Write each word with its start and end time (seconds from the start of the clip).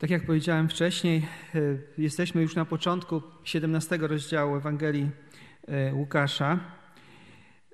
Tak 0.00 0.10
jak 0.10 0.26
powiedziałem 0.26 0.68
wcześniej, 0.68 1.26
e, 1.54 1.60
jesteśmy 1.98 2.42
już 2.42 2.54
na 2.54 2.64
początku 2.64 3.22
17 3.44 3.96
rozdziału 3.96 4.56
Ewangelii 4.56 5.10
e, 5.68 5.94
Łukasza. 5.94 6.60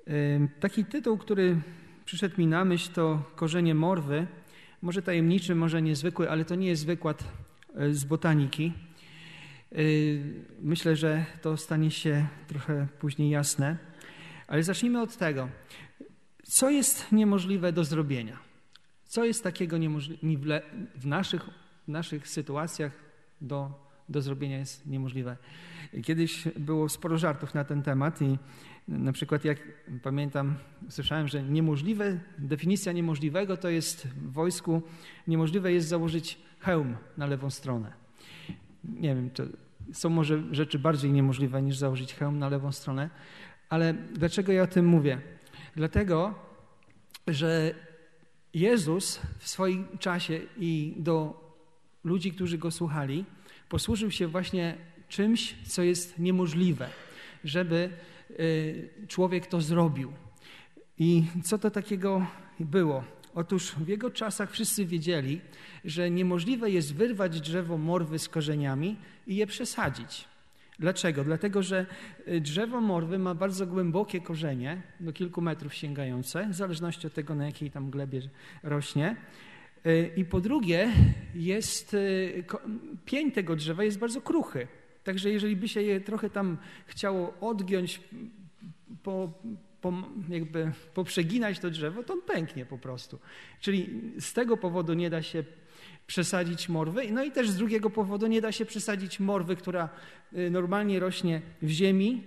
E, 0.07 0.13
taki 0.59 0.85
tytuł, 0.85 1.17
który 1.17 1.61
przyszedł 2.05 2.35
mi 2.37 2.47
na 2.47 2.65
myśl, 2.65 2.91
to 2.93 3.23
Korzenie 3.35 3.75
Morwy. 3.75 4.27
Może 4.81 5.01
tajemniczy, 5.01 5.55
może 5.55 5.81
niezwykły, 5.81 6.29
ale 6.29 6.45
to 6.45 6.55
nie 6.55 6.67
jest 6.67 6.85
wykład 6.85 7.23
z 7.91 8.03
botaniki. 8.03 8.73
Myślę, 10.61 10.95
że 10.95 11.25
to 11.41 11.57
stanie 11.57 11.91
się 11.91 12.27
trochę 12.47 12.87
później 12.99 13.29
jasne. 13.29 13.77
Ale 14.47 14.63
zacznijmy 14.63 15.01
od 15.01 15.17
tego. 15.17 15.49
Co 16.43 16.69
jest 16.69 17.11
niemożliwe 17.11 17.73
do 17.73 17.83
zrobienia? 17.83 18.37
Co 19.05 19.25
jest 19.25 19.43
takiego 19.43 19.77
niemożliwe 19.77 20.61
w 20.95 21.05
naszych 21.05 21.66
naszych 21.87 22.27
sytuacjach 22.27 22.91
do, 23.41 23.87
do 24.09 24.21
zrobienia 24.21 24.57
jest 24.57 24.87
niemożliwe. 24.87 25.37
Kiedyś 26.03 26.47
było 26.59 26.89
sporo 26.89 27.17
żartów 27.17 27.53
na 27.53 27.63
ten 27.63 27.83
temat 27.83 28.21
i 28.21 28.37
na 28.87 29.11
przykład 29.11 29.45
jak 29.45 29.59
pamiętam, 30.03 30.55
słyszałem, 30.89 31.27
że 31.27 31.43
niemożliwe, 31.43 32.19
definicja 32.37 32.91
niemożliwego 32.91 33.57
to 33.57 33.69
jest 33.69 34.07
w 34.07 34.31
wojsku, 34.31 34.81
niemożliwe 35.27 35.71
jest 35.73 35.87
założyć 35.87 36.39
hełm 36.59 36.95
na 37.17 37.25
lewą 37.25 37.49
stronę. 37.49 37.93
Nie 38.83 39.15
wiem, 39.15 39.29
to 39.29 39.43
są 39.93 40.09
może 40.09 40.43
rzeczy 40.51 40.79
bardziej 40.79 41.11
niemożliwe 41.11 41.61
niż 41.61 41.77
założyć 41.77 42.13
hełm 42.13 42.39
na 42.39 42.49
lewą 42.49 42.71
stronę, 42.71 43.09
ale 43.69 43.93
dlaczego 43.93 44.51
ja 44.51 44.63
o 44.63 44.67
tym 44.67 44.85
mówię? 44.85 45.21
Dlatego, 45.75 46.35
że 47.27 47.73
Jezus 48.53 49.21
w 49.37 49.47
swoim 49.47 49.97
czasie 49.97 50.39
i 50.57 50.95
do 50.97 51.46
ludzi, 52.03 52.31
którzy 52.31 52.57
go 52.57 52.71
słuchali, 52.71 53.25
posłużył 53.69 54.11
się 54.11 54.27
właśnie 54.27 54.77
czymś, 55.07 55.55
co 55.67 55.83
jest 55.83 56.19
niemożliwe, 56.19 56.89
żeby 57.43 57.89
y, 58.39 58.89
człowiek 59.07 59.47
to 59.47 59.61
zrobił. 59.61 60.13
I 60.99 61.23
co 61.43 61.57
to 61.57 61.71
takiego 61.71 62.27
było? 62.59 63.03
Otóż 63.35 63.71
w 63.71 63.87
jego 63.87 64.11
czasach 64.11 64.51
wszyscy 64.51 64.85
wiedzieli, 64.85 65.41
że 65.85 66.11
niemożliwe 66.11 66.71
jest 66.71 66.95
wyrwać 66.95 67.41
drzewo 67.41 67.77
morwy 67.77 68.19
z 68.19 68.29
korzeniami 68.29 68.95
i 69.27 69.35
je 69.35 69.47
przesadzić. 69.47 70.25
Dlaczego? 70.79 71.23
Dlatego, 71.23 71.63
że 71.63 71.85
y, 72.27 72.41
drzewo 72.41 72.81
morwy 72.81 73.19
ma 73.19 73.35
bardzo 73.35 73.67
głębokie 73.67 74.21
korzenie, 74.21 74.81
do 74.99 75.13
kilku 75.13 75.41
metrów 75.41 75.73
sięgające, 75.73 76.47
w 76.49 76.53
zależności 76.53 77.07
od 77.07 77.13
tego, 77.13 77.35
na 77.35 77.45
jakiej 77.45 77.71
tam 77.71 77.89
glebie 77.89 78.21
rośnie. 78.63 79.15
E, 79.87 80.07
I 80.15 80.25
po 80.25 80.41
drugie, 80.41 80.91
jest, 81.35 81.93
e, 81.93 81.97
pień 83.05 83.31
tego 83.31 83.55
drzewa 83.55 83.83
jest 83.83 83.99
bardzo 83.99 84.21
kruchy. 84.21 84.67
Także 85.03 85.29
jeżeli 85.29 85.55
by 85.55 85.67
się 85.67 85.81
je 85.81 86.01
trochę 86.01 86.29
tam 86.29 86.57
chciało 86.85 87.33
odgiąć, 87.41 88.01
po, 89.03 89.33
po, 89.81 89.93
jakby 90.29 90.71
poprzeginać 90.93 91.59
to 91.59 91.69
drzewo, 91.69 92.03
to 92.03 92.13
on 92.13 92.21
pęknie 92.21 92.65
po 92.65 92.77
prostu. 92.77 93.19
Czyli 93.61 93.89
z 94.19 94.33
tego 94.33 94.57
powodu 94.57 94.93
nie 94.93 95.09
da 95.09 95.21
się 95.21 95.43
przesadzić 96.07 96.69
morwy, 96.69 97.11
no 97.11 97.23
i 97.23 97.31
też 97.31 97.49
z 97.49 97.55
drugiego 97.55 97.89
powodu 97.89 98.27
nie 98.27 98.41
da 98.41 98.51
się 98.51 98.65
przesadzić 98.65 99.19
morwy, 99.19 99.55
która 99.55 99.89
e, 100.33 100.49
normalnie 100.49 100.99
rośnie 100.99 101.41
w 101.61 101.69
ziemi, 101.69 102.23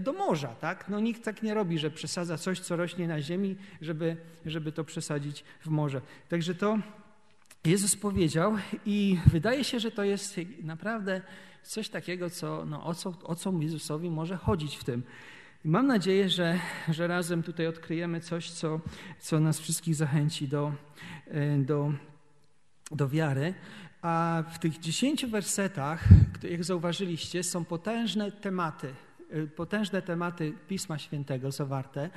do 0.00 0.12
morza. 0.12 0.48
Tak? 0.48 0.88
No, 0.88 1.00
nikt 1.00 1.24
tak 1.24 1.42
nie 1.42 1.54
robi, 1.54 1.78
że 1.78 1.90
przesadza 1.90 2.38
coś, 2.38 2.60
co 2.60 2.76
rośnie 2.76 3.08
na 3.08 3.20
ziemi, 3.20 3.56
żeby, 3.80 4.16
żeby 4.46 4.72
to 4.72 4.84
przesadzić 4.84 5.44
w 5.60 5.68
morze. 5.68 6.00
Także 6.28 6.54
to 6.54 6.78
Jezus 7.64 7.96
powiedział 7.96 8.56
i 8.86 9.18
wydaje 9.26 9.64
się, 9.64 9.80
że 9.80 9.90
to 9.90 10.04
jest 10.04 10.36
naprawdę 10.62 11.22
coś 11.62 11.88
takiego, 11.88 12.30
co, 12.30 12.64
no, 12.66 12.84
o, 12.84 12.94
co, 12.94 13.14
o 13.24 13.34
co 13.34 13.52
Jezusowi 13.60 14.10
może 14.10 14.36
chodzić 14.36 14.76
w 14.76 14.84
tym. 14.84 15.02
Mam 15.64 15.86
nadzieję, 15.86 16.28
że, 16.28 16.58
że 16.88 17.06
razem 17.06 17.42
tutaj 17.42 17.66
odkryjemy 17.66 18.20
coś, 18.20 18.50
co, 18.50 18.80
co 19.18 19.40
nas 19.40 19.60
wszystkich 19.60 19.94
zachęci 19.94 20.48
do, 20.48 20.72
e, 21.26 21.58
do, 21.58 21.92
do 22.90 23.08
wiary. 23.08 23.54
A 24.02 24.44
w 24.52 24.58
tych 24.58 24.78
dziesięciu 24.78 25.28
wersetach, 25.28 26.04
jak 26.42 26.64
zauważyliście, 26.64 27.42
są 27.42 27.64
potężne 27.64 28.32
tematy, 28.32 28.94
potężne 29.56 30.02
tematy 30.02 30.52
Pisma 30.68 30.98
Świętego 30.98 31.50
zawarte. 31.50 32.10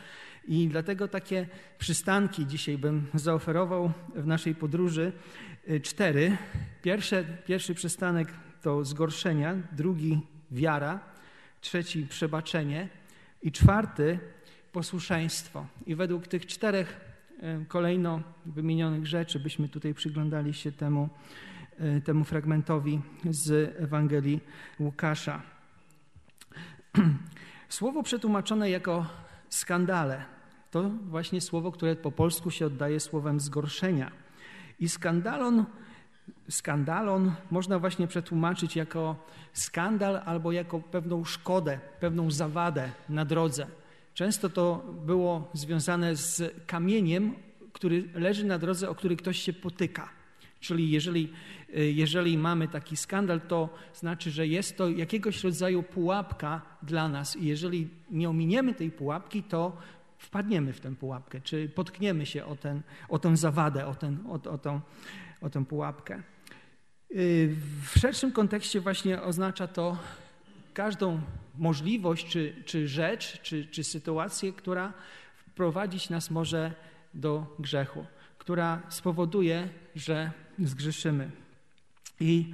I 0.48 0.68
dlatego 0.68 1.08
takie 1.08 1.48
przystanki 1.78 2.48
dzisiaj 2.48 2.78
bym 2.78 3.08
zaoferował 3.14 3.92
w 4.16 4.26
naszej 4.28 4.56
podróży. 4.56 5.12
Y, 5.70 5.80
cztery. 5.80 6.38
Pierwsze, 6.82 7.24
pierwszy 7.46 7.76
przystanek 7.76 8.34
to 8.62 8.86
zgorszenia, 8.86 9.56
drugi 9.72 10.20
wiara, 10.52 11.00
trzeci 11.62 12.08
przebaczenie 12.08 12.90
i 13.42 13.52
czwarty 13.52 14.20
posłuszeństwo. 14.72 15.66
I 15.86 15.96
według 15.96 16.28
tych 16.28 16.46
czterech 16.46 17.02
y, 17.62 17.66
kolejno 17.66 18.22
wymienionych 18.46 19.08
rzeczy 19.08 19.40
byśmy 19.40 19.70
tutaj 19.70 19.94
przyglądali 19.94 20.54
się 20.54 20.72
temu, 20.72 21.10
y, 21.98 22.02
temu 22.02 22.24
fragmentowi 22.24 23.02
z 23.30 23.76
Ewangelii 23.80 24.40
Łukasza. 24.80 25.42
Słowo 27.70 28.04
przetłumaczone 28.04 28.70
jako 28.70 29.06
skandale 29.50 30.26
to 30.74 30.90
właśnie 31.10 31.42
słowo, 31.42 31.72
które 31.72 31.96
po 31.96 32.12
polsku 32.12 32.52
się 32.52 32.66
oddaje 32.66 33.00
słowem 33.00 33.40
zgorszenia. 33.40 34.12
I 34.80 34.90
skandalon, 34.90 35.66
skandalon 36.50 37.32
można 37.52 37.80
właśnie 37.80 38.08
przetłumaczyć 38.08 38.76
jako 38.76 39.16
skandal 39.54 40.22
albo 40.26 40.52
jako 40.52 40.80
pewną 40.80 41.26
szkodę, 41.26 41.80
pewną 42.00 42.32
zawadę 42.32 42.92
na 43.10 43.26
drodze. 43.26 43.68
Często 44.14 44.50
to 44.50 44.86
było 45.06 45.50
związane 45.54 46.16
z 46.16 46.54
kamieniem, 46.68 47.36
który 47.74 48.10
leży 48.14 48.46
na 48.46 48.58
drodze, 48.58 48.90
o 48.90 48.96
który 48.96 49.16
ktoś 49.16 49.40
się 49.40 49.54
potyka. 49.54 50.10
Czyli 50.64 50.92
jeżeli, 50.92 51.30
jeżeli 51.74 52.38
mamy 52.38 52.68
taki 52.68 52.98
skandal, 52.98 53.42
to 53.42 53.70
znaczy, 53.94 54.32
że 54.32 54.48
jest 54.48 54.78
to 54.78 54.90
jakiegoś 54.90 55.44
rodzaju 55.44 55.84
pułapka 55.84 56.62
dla 56.84 57.10
nas 57.10 57.36
i 57.36 57.46
jeżeli 57.46 57.88
nie 58.12 58.30
ominiemy 58.30 58.74
tej 58.74 58.92
pułapki, 58.92 59.44
to 59.44 59.78
wpadniemy 60.18 60.74
w 60.74 60.80
tę 60.80 60.96
pułapkę, 60.96 61.42
czy 61.42 61.70
potkniemy 61.70 62.26
się 62.26 62.46
o, 62.46 62.56
ten, 62.56 62.82
o 63.10 63.20
tę 63.20 63.38
zawadę, 63.38 63.88
o, 63.88 63.96
ten, 63.96 64.18
o, 64.28 64.52
o, 64.52 64.58
tą, 64.58 64.82
o 65.42 65.50
tę 65.50 65.66
pułapkę. 65.66 66.24
Y, 67.12 67.56
w 67.94 68.00
szerszym 68.00 68.32
kontekście 68.32 68.82
właśnie 68.82 69.22
oznacza 69.22 69.68
to 69.68 69.98
każdą 70.74 71.22
możliwość, 71.58 72.28
czy, 72.28 72.56
czy 72.66 72.88
rzecz, 72.88 73.42
czy, 73.42 73.66
czy 73.66 73.84
sytuację, 73.84 74.54
która 74.54 74.94
wprowadzić 75.36 76.10
nas 76.10 76.32
może 76.32 76.74
do 77.14 77.56
grzechu, 77.60 78.06
która 78.38 78.82
spowoduje, 78.90 79.70
że 79.96 80.32
zgrzeszymy. 80.60 81.32
I 82.20 82.54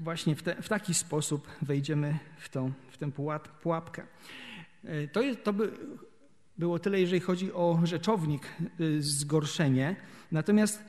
właśnie 0.00 0.36
w, 0.36 0.42
te, 0.42 0.62
w 0.62 0.68
taki 0.68 0.94
sposób 0.94 1.48
wejdziemy 1.62 2.18
w, 2.38 2.48
tą, 2.48 2.72
w 2.90 2.98
tę 2.98 3.10
pułapkę. 3.62 4.06
E, 4.84 5.08
to, 5.08 5.22
jest, 5.22 5.44
to 5.44 5.52
by 5.52 5.72
było 6.58 6.78
tyle, 6.78 7.00
jeżeli 7.00 7.20
chodzi 7.20 7.52
o 7.52 7.80
rzeczownik 7.84 8.42
y, 8.80 9.02
zgorszenie. 9.02 9.96
Natomiast 10.32 10.84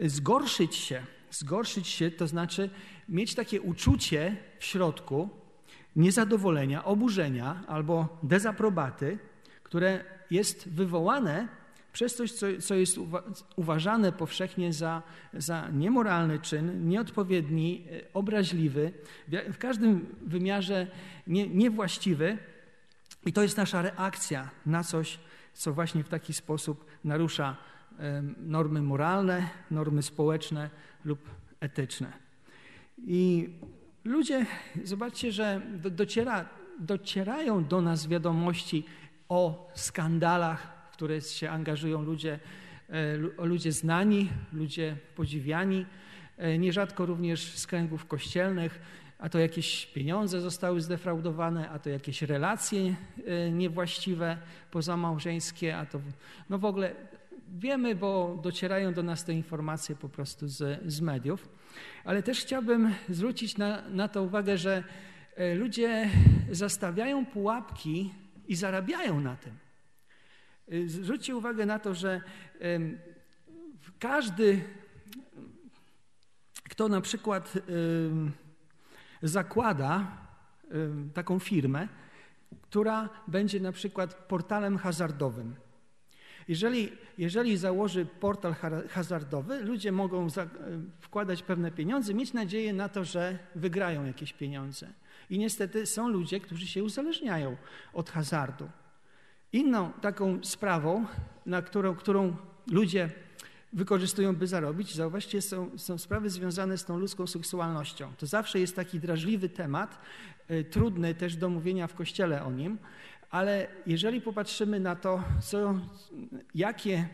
zgorszyć 0.00 0.76
się, 0.76 1.02
zgorszyć 1.30 1.88
się 1.88 2.10
to 2.10 2.26
znaczy 2.26 2.70
mieć 3.08 3.34
takie 3.34 3.60
uczucie 3.60 4.36
w 4.58 4.64
środku 4.64 5.28
niezadowolenia, 5.96 6.84
oburzenia 6.84 7.62
albo 7.66 8.18
dezaprobaty, 8.22 9.18
które 9.62 10.04
jest 10.30 10.68
wywołane 10.68 11.48
przez 11.92 12.14
coś, 12.14 12.32
co, 12.32 12.46
co 12.60 12.74
jest 12.74 12.98
uważane 13.56 14.12
powszechnie 14.12 14.72
za, 14.72 15.02
za 15.34 15.68
niemoralny 15.68 16.38
czyn, 16.38 16.88
nieodpowiedni, 16.88 17.84
e, 17.92 18.12
obraźliwy, 18.14 18.92
w 19.28 19.58
każdym 19.58 20.06
wymiarze 20.26 20.86
nie, 21.26 21.48
niewłaściwy, 21.48 22.38
i 23.26 23.32
to 23.32 23.42
jest 23.42 23.56
nasza 23.56 23.82
reakcja 23.82 24.50
na 24.66 24.84
coś, 24.84 25.18
co 25.54 25.72
właśnie 25.72 26.04
w 26.04 26.08
taki 26.08 26.32
sposób 26.32 26.86
narusza 27.04 27.56
normy 28.36 28.82
moralne, 28.82 29.48
normy 29.70 30.02
społeczne 30.02 30.70
lub 31.04 31.18
etyczne. 31.60 32.12
I 32.98 33.50
ludzie, 34.04 34.46
zobaczcie, 34.84 35.32
że 35.32 35.60
dociera, 35.74 36.48
docierają 36.78 37.64
do 37.64 37.80
nas 37.80 38.06
wiadomości 38.06 38.84
o 39.28 39.70
skandalach, 39.74 40.72
w 40.76 40.79
które 41.00 41.20
się 41.20 41.50
angażują 41.50 42.02
ludzie, 42.02 42.38
e, 42.88 43.16
ludzie 43.46 43.72
znani, 43.72 44.28
ludzie 44.52 44.96
podziwiani, 45.16 45.86
e, 46.36 46.58
nierzadko 46.58 47.06
również 47.06 47.58
z 47.58 47.66
kręgów 47.66 48.06
kościelnych, 48.06 48.80
a 49.18 49.28
to 49.28 49.38
jakieś 49.38 49.86
pieniądze 49.86 50.40
zostały 50.40 50.80
zdefraudowane, 50.80 51.70
a 51.70 51.78
to 51.78 51.90
jakieś 51.90 52.22
relacje 52.22 52.94
e, 53.26 53.50
niewłaściwe 53.50 54.36
pozamałżeńskie, 54.70 55.76
a 55.76 55.86
to 55.86 56.00
no 56.50 56.58
w 56.58 56.64
ogóle 56.64 56.94
Wiemy, 57.48 57.94
bo 57.94 58.40
docierają 58.42 58.94
do 58.94 59.02
nas 59.02 59.24
te 59.24 59.32
informacje 59.32 59.96
po 59.96 60.08
prostu 60.08 60.48
z, 60.48 60.80
z 60.86 61.00
mediów, 61.00 61.48
ale 62.04 62.22
też 62.22 62.40
chciałbym 62.40 62.94
zwrócić 63.08 63.58
na, 63.58 63.88
na 63.88 64.08
to 64.08 64.22
uwagę, 64.22 64.58
że 64.58 64.84
ludzie 65.54 66.10
zastawiają 66.50 67.26
pułapki 67.26 68.14
i 68.48 68.56
zarabiają 68.56 69.20
na 69.20 69.36
tym. 69.36 69.69
E, 70.70 70.88
zwróćcie 70.88 71.36
uwagę 71.36 71.66
na 71.66 71.78
to, 71.78 71.94
że 71.94 72.20
każdy, 73.98 74.60
kto 76.64 76.88
na 76.88 77.00
przykład 77.00 77.52
zakłada 79.22 80.16
taką 81.14 81.38
firmę, 81.38 81.88
która 82.62 83.08
będzie 83.28 83.60
na 83.60 83.72
przykład 83.72 84.14
portalem 84.14 84.78
hazardowym. 84.78 85.54
Jeżeli, 86.48 86.92
jeżeli 87.18 87.56
założy 87.56 88.06
portal 88.06 88.54
hazardowy, 88.88 89.60
ludzie 89.60 89.92
mogą 89.92 90.28
wkładać 91.00 91.42
pewne 91.42 91.70
pieniądze, 91.70 92.14
mieć 92.14 92.32
nadzieję 92.32 92.72
na 92.72 92.88
to, 92.88 93.04
że 93.04 93.38
wygrają 93.54 94.04
jakieś 94.04 94.32
pieniądze. 94.32 94.92
I 95.30 95.38
niestety 95.38 95.86
są 95.86 96.08
ludzie, 96.08 96.40
którzy 96.40 96.66
się 96.66 96.84
uzależniają 96.84 97.56
od 97.92 98.10
hazardu. 98.10 98.68
Inną 99.52 99.92
taką 99.92 100.38
sprawą, 100.42 101.06
na 101.46 101.62
którą, 101.62 101.94
którą 101.94 102.36
ludzie 102.70 103.10
wykorzystują, 103.72 104.36
by 104.36 104.46
zarobić, 104.46 104.94
zauważcie, 104.94 105.42
są, 105.42 105.70
są 105.78 105.98
sprawy 105.98 106.30
związane 106.30 106.78
z 106.78 106.84
tą 106.84 106.98
ludzką 106.98 107.26
seksualnością. 107.26 108.12
To 108.18 108.26
zawsze 108.26 108.60
jest 108.60 108.76
taki 108.76 109.00
drażliwy 109.00 109.48
temat, 109.48 109.98
y, 110.50 110.64
trudny 110.64 111.14
też 111.14 111.36
do 111.36 111.48
mówienia 111.48 111.86
w 111.86 111.94
kościele 111.94 112.44
o 112.44 112.50
nim, 112.50 112.78
ale 113.30 113.66
jeżeli 113.86 114.20
popatrzymy 114.20 114.80
na 114.80 114.96
to, 114.96 115.24
co, 115.42 115.74
jakie, 116.54 117.08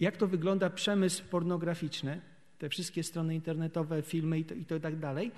jak 0.00 0.16
to 0.16 0.26
wygląda 0.26 0.70
przemysł 0.70 1.24
pornograficzny, 1.30 2.20
te 2.58 2.68
wszystkie 2.68 3.02
strony 3.02 3.34
internetowe, 3.34 4.02
filmy 4.02 4.38
i 4.38 4.44
to, 4.44 4.54
i 4.54 4.64
to 4.64 4.80
tak 4.80 4.98
dalej, 4.98 5.32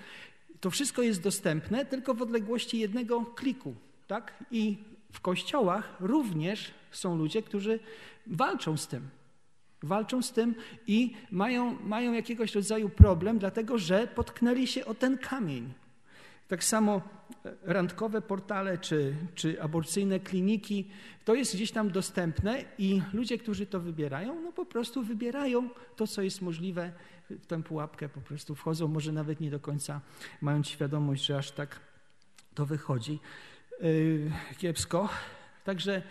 to 0.59 0.69
wszystko 0.69 1.01
jest 1.01 1.21
dostępne 1.21 1.85
tylko 1.85 2.13
w 2.13 2.21
odległości 2.21 2.79
jednego 2.79 3.25
kliku. 3.25 3.75
Tak? 4.07 4.43
I 4.51 4.77
w 5.11 5.21
kościołach 5.21 5.95
również 5.99 6.71
są 6.91 7.17
ludzie, 7.17 7.41
którzy 7.43 7.79
walczą 8.27 8.77
z 8.77 8.87
tym. 8.87 9.09
Walczą 9.83 10.21
z 10.21 10.31
tym 10.31 10.55
i 10.87 11.13
mają, 11.31 11.77
mają 11.83 12.13
jakiegoś 12.13 12.55
rodzaju 12.55 12.89
problem, 12.89 13.39
dlatego 13.39 13.77
że 13.77 14.07
potknęli 14.07 14.67
się 14.67 14.85
o 14.85 14.93
ten 14.93 15.17
kamień. 15.17 15.73
Tak 16.47 16.63
samo 16.63 17.01
e, 17.45 17.53
randkowe 17.63 18.21
portale 18.21 18.77
czy, 18.77 19.15
czy 19.35 19.61
aborcyjne 19.61 20.19
kliniki, 20.19 20.89
to 21.25 21.35
jest 21.35 21.55
gdzieś 21.55 21.71
tam 21.71 21.91
dostępne 21.91 22.65
i 22.77 23.01
ludzie, 23.13 23.37
którzy 23.37 23.65
to 23.65 23.79
wybierają, 23.79 24.41
no 24.41 24.51
po 24.51 24.65
prostu 24.65 25.03
wybierają 25.03 25.69
to, 25.95 26.07
co 26.07 26.21
jest 26.21 26.41
możliwe, 26.41 26.91
w 27.29 27.45
tę 27.45 27.63
pułapkę 27.63 28.09
po 28.09 28.21
prostu 28.21 28.55
wchodzą, 28.55 28.87
może 28.87 29.11
nawet 29.11 29.39
nie 29.39 29.51
do 29.51 29.59
końca 29.59 30.01
mając 30.41 30.67
świadomość, 30.67 31.25
że 31.25 31.37
aż 31.37 31.51
tak 31.51 31.79
to 32.53 32.65
wychodzi 32.65 33.19
kiepsko. 34.57 35.09
Także 35.63 36.01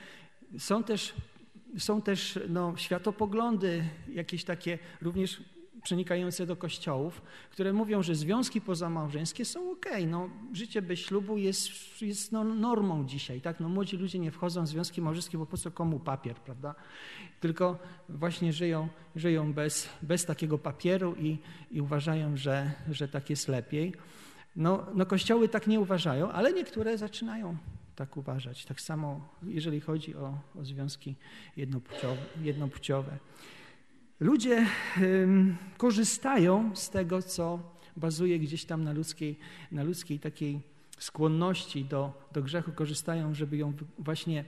są 0.58 0.82
też, 0.82 1.14
są 1.78 2.02
też 2.02 2.38
no, 2.48 2.76
światopoglądy 2.76 3.84
jakieś 4.12 4.44
takie 4.44 4.78
również 5.02 5.42
przenikające 5.82 6.46
do 6.46 6.56
kościołów, 6.56 7.22
które 7.50 7.72
mówią, 7.72 8.02
że 8.02 8.14
związki 8.14 8.60
pozamałżeńskie 8.60 9.44
są 9.44 9.70
ok. 9.70 9.86
No, 10.06 10.30
życie 10.52 10.82
bez 10.82 10.98
ślubu 10.98 11.36
jest, 11.36 11.70
jest 12.02 12.32
no, 12.32 12.44
normą 12.44 13.06
dzisiaj. 13.06 13.40
Tak? 13.40 13.60
No, 13.60 13.68
młodzi 13.68 13.96
ludzie 13.96 14.18
nie 14.18 14.30
wchodzą 14.30 14.62
w 14.62 14.68
związki 14.68 15.02
małżeńskie, 15.02 15.38
bo 15.38 15.46
po 15.46 15.56
co 15.56 15.70
komu 15.70 16.00
papier, 16.00 16.36
prawda? 16.36 16.74
Tylko 17.40 17.78
właśnie 18.08 18.52
żyją, 18.52 18.88
żyją 19.16 19.52
bez, 19.52 19.88
bez 20.02 20.24
takiego 20.24 20.58
papieru 20.58 21.14
i, 21.18 21.38
i 21.70 21.80
uważają, 21.80 22.36
że, 22.36 22.72
że 22.90 23.08
tak 23.08 23.30
jest 23.30 23.48
lepiej. 23.48 23.94
No, 24.56 24.86
no 24.94 25.06
kościoły 25.06 25.48
tak 25.48 25.66
nie 25.66 25.80
uważają, 25.80 26.32
ale 26.32 26.52
niektóre 26.52 26.98
zaczynają 26.98 27.56
tak 27.96 28.16
uważać. 28.16 28.64
Tak 28.64 28.80
samo 28.80 29.28
jeżeli 29.42 29.80
chodzi 29.80 30.16
o, 30.16 30.38
o 30.54 30.64
związki 30.64 31.16
jednopłciowe. 31.56 32.22
jednopłciowe. 32.42 33.18
Ludzie 34.20 34.66
korzystają 35.76 36.76
z 36.76 36.90
tego, 36.90 37.22
co 37.22 37.58
bazuje 37.96 38.38
gdzieś 38.38 38.64
tam 38.64 38.84
na 38.84 38.92
ludzkiej, 38.92 39.38
na 39.72 39.82
ludzkiej 39.82 40.18
takiej 40.18 40.60
skłonności 40.98 41.84
do, 41.84 42.28
do 42.32 42.42
grzechu, 42.42 42.72
korzystają, 42.72 43.34
żeby 43.34 43.56
ją 43.56 43.72
właśnie 43.98 44.44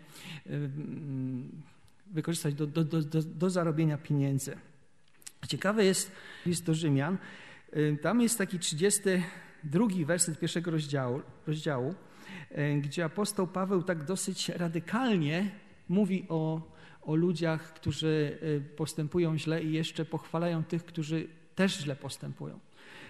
wykorzystać 2.06 2.54
do, 2.54 2.66
do, 2.66 2.84
do, 2.84 3.22
do 3.22 3.50
zarobienia 3.50 3.98
pieniędzy. 3.98 4.56
Ciekawe 5.48 5.84
jest 5.84 6.12
list 6.46 6.64
do 6.64 6.74
Rzymian. 6.74 7.18
Tam 8.02 8.20
jest 8.20 8.38
taki 8.38 8.58
32 9.70 10.06
werset 10.06 10.38
pierwszego 10.38 10.70
rozdziału, 10.70 11.22
rozdziału, 11.46 11.94
gdzie 12.82 13.04
apostoł 13.04 13.46
Paweł 13.46 13.82
tak 13.82 14.04
dosyć 14.04 14.48
radykalnie 14.48 15.50
mówi 15.88 16.26
o 16.28 16.72
o 17.02 17.14
ludziach, 17.14 17.74
którzy 17.74 18.38
y, 18.42 18.76
postępują 18.76 19.38
źle 19.38 19.62
i 19.62 19.72
jeszcze 19.72 20.04
pochwalają 20.04 20.64
tych, 20.64 20.84
którzy 20.84 21.28
też 21.54 21.78
źle 21.78 21.96
postępują. 21.96 22.58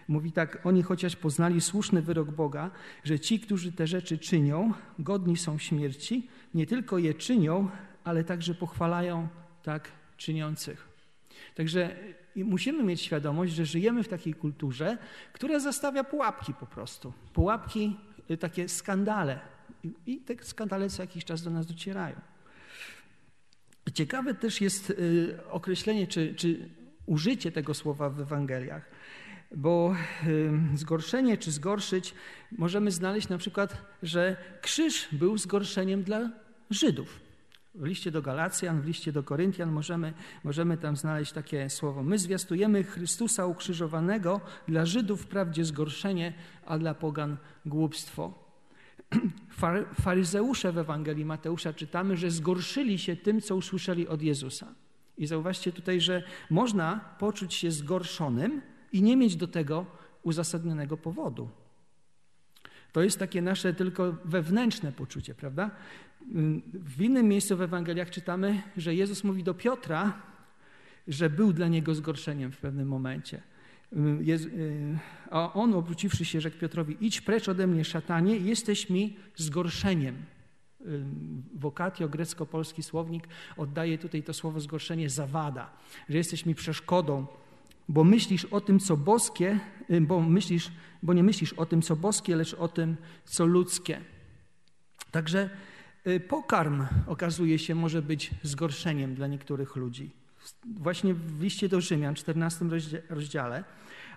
Mówi 0.08 0.32
tak, 0.32 0.66
oni 0.66 0.82
chociaż 0.82 1.16
poznali 1.16 1.60
słuszny 1.60 2.02
wyrok 2.02 2.30
Boga, 2.30 2.70
że 3.04 3.20
ci, 3.20 3.40
którzy 3.40 3.72
te 3.72 3.86
rzeczy 3.86 4.18
czynią, 4.18 4.72
godni 4.98 5.36
są 5.36 5.58
śmierci, 5.58 6.28
nie 6.54 6.66
tylko 6.66 6.98
je 6.98 7.14
czynią, 7.14 7.68
ale 8.04 8.24
także 8.24 8.54
pochwalają 8.54 9.28
tak 9.62 9.88
czyniących. 10.16 10.88
Także 11.54 11.96
musimy 12.36 12.82
mieć 12.82 13.00
świadomość, 13.00 13.52
że 13.52 13.66
żyjemy 13.66 14.02
w 14.02 14.08
takiej 14.08 14.34
kulturze, 14.34 14.98
która 15.32 15.60
zastawia 15.60 16.04
pułapki 16.04 16.54
po 16.54 16.66
prostu. 16.66 17.12
Pułapki, 17.32 17.96
y, 18.30 18.36
takie 18.36 18.68
skandale. 18.68 19.40
I 20.06 20.18
te 20.18 20.44
skandale 20.44 20.90
co 20.90 21.02
jakiś 21.02 21.24
czas 21.24 21.42
do 21.42 21.50
nas 21.50 21.66
docierają. 21.66 22.16
Ciekawe 23.94 24.34
też 24.34 24.60
jest 24.60 24.90
y, 24.90 25.38
określenie, 25.50 26.06
czy, 26.06 26.34
czy 26.34 26.68
użycie 27.06 27.52
tego 27.52 27.74
słowa 27.74 28.10
w 28.10 28.20
Ewangeliach, 28.20 28.90
bo 29.56 29.94
y, 30.26 30.52
zgorszenie 30.74 31.36
czy 31.38 31.50
zgorszyć 31.50 32.14
możemy 32.52 32.90
znaleźć 32.90 33.28
na 33.28 33.38
przykład, 33.38 33.82
że 34.02 34.36
krzyż 34.60 35.08
był 35.12 35.38
zgorszeniem 35.38 36.02
dla 36.02 36.30
Żydów. 36.70 37.20
W 37.74 37.84
liście 37.84 38.10
do 38.10 38.22
Galacjan, 38.22 38.80
w 38.80 38.86
liście 38.86 39.12
do 39.12 39.22
Koryntian 39.22 39.72
możemy, 39.72 40.12
możemy 40.44 40.76
tam 40.76 40.96
znaleźć 40.96 41.32
takie 41.32 41.70
słowo. 41.70 42.02
My 42.02 42.18
zwiastujemy 42.18 42.84
Chrystusa 42.84 43.46
ukrzyżowanego, 43.46 44.40
dla 44.68 44.86
Żydów 44.86 45.22
wprawdzie 45.22 45.64
zgorszenie, 45.64 46.32
a 46.66 46.78
dla 46.78 46.94
pogan 46.94 47.36
głupstwo. 47.66 48.34
faryzeusze 50.04 50.72
w 50.72 50.78
Ewangelii 50.78 51.24
Mateusza 51.24 51.72
czytamy, 51.72 52.16
że 52.16 52.30
zgorszyli 52.30 52.98
się 52.98 53.16
tym, 53.16 53.40
co 53.40 53.56
usłyszeli 53.56 54.08
od 54.08 54.22
Jezusa. 54.22 54.74
I 55.18 55.26
zauważcie 55.26 55.72
tutaj, 55.72 56.00
że 56.00 56.22
można 56.50 57.00
poczuć 57.18 57.54
się 57.54 57.70
zgorszonym 57.70 58.62
i 58.92 59.02
nie 59.02 59.16
mieć 59.16 59.36
do 59.36 59.48
tego 59.48 59.86
uzasadnionego 60.22 60.96
powodu. 60.96 61.48
To 62.92 63.02
jest 63.02 63.18
takie 63.18 63.42
nasze 63.42 63.74
tylko 63.74 64.16
wewnętrzne 64.24 64.92
poczucie, 64.92 65.34
prawda? 65.34 65.70
W 66.72 67.02
innym 67.02 67.28
miejscu 67.28 67.56
w 67.56 67.62
Ewangeliach 67.62 68.10
czytamy, 68.10 68.62
że 68.76 68.94
Jezus 68.94 69.24
mówi 69.24 69.44
do 69.44 69.54
Piotra, 69.54 70.12
że 71.08 71.30
był 71.30 71.52
dla 71.52 71.68
niego 71.68 71.94
zgorszeniem 71.94 72.52
w 72.52 72.58
pewnym 72.58 72.88
momencie. 72.88 73.42
Y, 73.92 74.98
a 75.30 75.52
on 75.52 75.74
obróciwszy 75.74 76.24
się 76.24 76.40
rzekł 76.40 76.58
Piotrowi, 76.58 76.96
idź 77.00 77.20
precz 77.20 77.48
ode 77.48 77.66
mnie 77.66 77.84
szatanie, 77.84 78.36
jesteś 78.36 78.90
mi 78.90 79.16
zgorszeniem. 79.36 80.14
Y, 80.80 81.04
Vocatio, 81.54 82.08
grecko-polski 82.08 82.82
słownik, 82.82 83.28
oddaje 83.56 83.98
tutaj 83.98 84.22
to 84.22 84.34
słowo 84.34 84.60
zgorszenie 84.60 85.10
zawada, 85.10 85.70
że 86.08 86.18
jesteś 86.18 86.46
mi 86.46 86.54
przeszkodą, 86.54 87.26
bo 87.88 88.04
myślisz 88.04 88.44
o 88.44 88.60
tym, 88.60 88.80
co 88.80 88.96
boskie, 88.96 89.60
y, 89.90 90.00
bo, 90.00 90.20
myślisz, 90.20 90.70
bo 91.02 91.12
nie 91.12 91.22
myślisz 91.22 91.52
o 91.52 91.66
tym, 91.66 91.82
co 91.82 91.96
boskie, 91.96 92.36
lecz 92.36 92.54
o 92.54 92.68
tym, 92.68 92.96
co 93.24 93.46
ludzkie. 93.46 94.00
Także 95.10 95.50
pokarm 96.28 96.86
okazuje 97.06 97.58
się 97.58 97.74
może 97.74 98.02
być 98.02 98.30
zgorszeniem 98.42 99.14
dla 99.14 99.26
niektórych 99.26 99.76
ludzi. 99.76 100.10
Właśnie 100.64 101.14
w 101.14 101.42
liście 101.42 101.68
do 101.68 101.80
Rzymian, 101.80 102.14
14 102.14 102.64
rozdziale, 103.10 103.64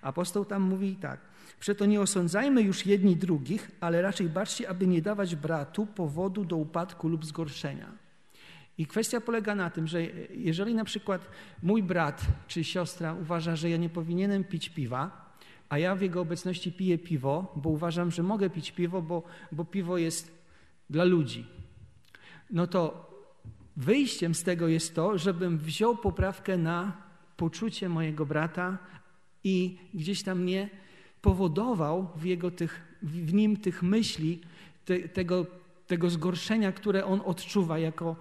apostoł 0.02 0.46
tam 0.46 0.62
mówi 0.62 0.96
tak. 0.96 1.20
Przeto 1.60 1.86
nie 1.86 2.02
osądzajmy 2.02 2.62
już 2.62 2.86
jedni 2.86 3.16
drugich, 3.16 3.72
ale 3.80 4.02
raczej 4.02 4.30
baczcie, 4.30 4.70
aby 4.70 4.88
nie 4.88 5.02
dawać 5.02 5.36
bratu 5.36 5.86
powodu 5.86 6.46
do 6.46 6.56
upadku 6.56 7.08
lub 7.08 7.26
zgorszenia. 7.26 7.92
I 8.78 8.86
kwestia 8.86 9.22
polega 9.22 9.56
na 9.56 9.70
tym, 9.70 9.88
że 9.88 10.04
jeżeli 10.30 10.76
na 10.76 10.86
przykład 10.86 11.30
mój 11.64 11.84
brat 11.84 12.22
czy 12.48 12.64
siostra 12.64 13.14
uważa, 13.14 13.56
że 13.56 13.70
ja 13.70 13.78
nie 13.78 13.90
powinienem 13.90 14.44
pić 14.44 14.70
piwa, 14.70 15.36
a 15.70 15.78
ja 15.78 15.96
w 15.96 16.02
jego 16.02 16.22
obecności 16.22 16.72
piję 16.72 16.98
piwo, 16.98 17.54
bo 17.56 17.70
uważam, 17.70 18.12
że 18.12 18.24
mogę 18.24 18.50
pić 18.50 18.72
piwo, 18.72 19.02
bo, 19.02 19.24
bo 19.52 19.66
piwo 19.66 19.98
jest 19.98 20.46
dla 20.90 21.04
ludzi, 21.04 21.46
no 22.52 22.68
to 22.68 23.12
wyjściem 23.78 24.36
z 24.36 24.44
tego 24.44 24.68
jest 24.68 24.96
to, 24.96 25.18
żebym 25.18 25.58
wziął 25.58 25.98
poprawkę 25.98 26.58
na 26.58 27.06
poczucie 27.38 27.90
mojego 27.90 28.26
brata 28.26 28.78
i 29.44 29.78
gdzieś 29.94 30.24
tam 30.24 30.46
nie 30.46 30.70
powodował 31.22 32.08
w, 32.16 32.26
jego 32.26 32.52
tych, 32.52 32.98
w 33.02 33.34
nim 33.34 33.58
tych 33.58 33.84
myśli, 33.84 34.42
te, 34.86 35.00
tego, 35.00 35.46
tego 35.88 36.10
zgorszenia, 36.10 36.72
które 36.72 37.06
on 37.06 37.22
odczuwa, 37.26 37.80
jako, 37.80 38.16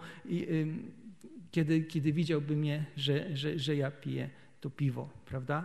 kiedy, 1.51 1.83
kiedy 1.83 2.13
widziałby 2.13 2.57
mnie, 2.57 2.85
że, 2.97 3.37
że, 3.37 3.59
że 3.59 3.77
ja 3.77 3.91
piję 3.91 4.31
to 4.61 4.71
piwo, 4.71 5.09
prawda? 5.25 5.65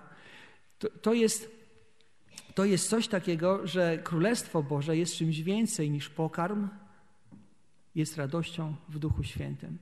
To, 0.79 0.89
to, 1.01 1.13
jest, 1.13 1.51
to 2.55 2.65
jest 2.65 2.89
coś 2.89 3.07
takiego, 3.07 3.67
że 3.67 3.97
Królestwo 4.03 4.63
Boże 4.63 4.97
jest 4.97 5.15
czymś 5.15 5.41
więcej 5.41 5.91
niż 5.91 6.09
pokarm, 6.09 6.67
jest 7.95 8.17
radością 8.17 8.75
w 8.89 8.99
Duchu 8.99 9.23
Świętym. 9.23 9.77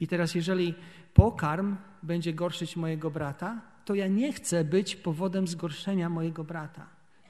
I 0.00 0.06
teraz, 0.06 0.34
jeżeli 0.34 0.74
pokarm 1.14 1.76
będzie 2.02 2.34
gorszyć 2.34 2.76
mojego 2.76 3.10
brata, 3.10 3.60
to 3.84 3.94
ja 3.94 4.08
nie 4.08 4.32
chcę 4.32 4.64
być 4.64 4.96
powodem 4.96 5.46
zgorszenia 5.46 6.08
mojego 6.08 6.44
brata. 6.44 6.86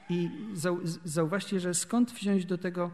I 0.09 0.29
zauważcie, 1.05 1.59
że 1.59 1.73
skąd 1.73 2.11
wziąć 2.11 2.45
do 2.45 2.57
tego, 2.57 2.91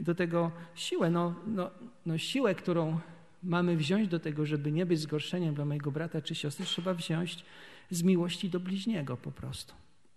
do 0.00 0.14
tego 0.14 0.52
siłę? 0.74 1.10
No, 1.10 1.34
no, 1.46 1.70
no 2.06 2.18
siłę, 2.18 2.54
którą 2.54 3.00
mamy 3.42 3.76
wziąć 3.76 4.08
do 4.08 4.20
tego, 4.20 4.46
żeby 4.46 4.72
nie 4.72 4.86
być 4.86 5.00
zgorszeniem 5.00 5.54
dla 5.54 5.64
mojego 5.64 5.90
brata 5.90 6.22
czy 6.22 6.34
siostry, 6.34 6.64
trzeba 6.64 6.94
wziąć 6.94 7.44
z 7.90 8.02
miłości 8.02 8.50
do 8.50 8.60
bliźniego 8.60 9.16
po 9.16 9.32
prostu. 9.32 9.74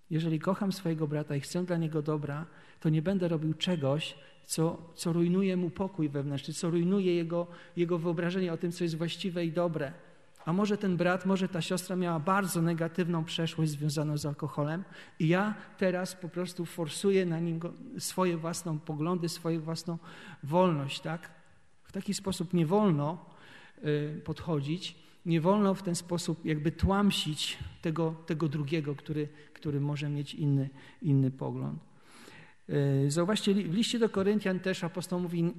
Jeżeli 0.10 0.40
kocham 0.40 0.72
swojego 0.72 1.08
brata 1.08 1.36
i 1.36 1.40
chcę 1.40 1.66
dla 1.66 1.78
niego 1.78 2.02
dobra, 2.02 2.46
to 2.80 2.90
nie 2.90 3.02
będę 3.02 3.28
robił 3.28 3.54
czegoś, 3.54 4.16
co, 4.46 4.82
co 4.96 5.14
rujnuje 5.14 5.58
mu 5.58 5.70
pokój 5.70 6.10
wewnętrzny, 6.10 6.54
co 6.54 6.70
rujnuje 6.70 7.16
jego, 7.16 7.48
jego 7.76 7.98
wyobrażenie 7.98 8.54
o 8.54 8.58
tym, 8.58 8.72
co 8.72 8.84
jest 8.84 8.98
właściwe 8.98 9.46
i 9.46 9.52
dobre. 9.52 9.94
A 10.46 10.54
może 10.54 10.78
ten 10.78 10.98
brat, 10.98 11.26
może 11.26 11.48
ta 11.48 11.62
siostra 11.62 11.96
miała 11.96 12.20
bardzo 12.20 12.62
negatywną 12.62 13.26
przeszłość 13.26 13.72
związaną 13.72 14.18
z 14.18 14.26
alkoholem 14.26 14.84
i 15.20 15.28
ja 15.28 15.54
teraz 15.78 16.16
po 16.16 16.30
prostu 16.30 16.66
forsuję 16.66 17.26
na 17.26 17.40
nim 17.40 17.60
swoje 17.98 18.38
własne 18.38 18.80
poglądy, 18.86 19.30
swoją 19.30 19.62
własną 19.62 19.98
wolność, 20.44 21.00
tak? 21.00 21.32
W 21.84 21.92
taki 21.92 22.14
sposób 22.14 22.54
nie 22.54 22.66
wolno 22.66 23.26
y, 23.84 24.22
podchodzić, 24.26 24.96
nie 25.26 25.42
wolno 25.42 25.74
w 25.74 25.84
ten 25.84 25.96
sposób 25.96 26.46
jakby 26.46 26.72
tłamsić 26.72 27.58
tego, 27.82 28.16
tego 28.26 28.48
drugiego, 28.48 28.96
który, 28.96 29.28
który 29.54 29.82
może 29.82 30.10
mieć 30.10 30.36
inny, 30.36 30.70
inny 31.02 31.32
pogląd. 31.32 31.89
Y, 32.74 33.12
zauważcie, 33.12 33.54
w 33.54 33.74
liście 33.74 34.00
do 34.00 34.10
Koryntian 34.10 34.60
też 34.60 34.84
apostoł 34.84 35.20
mówi, 35.20 35.54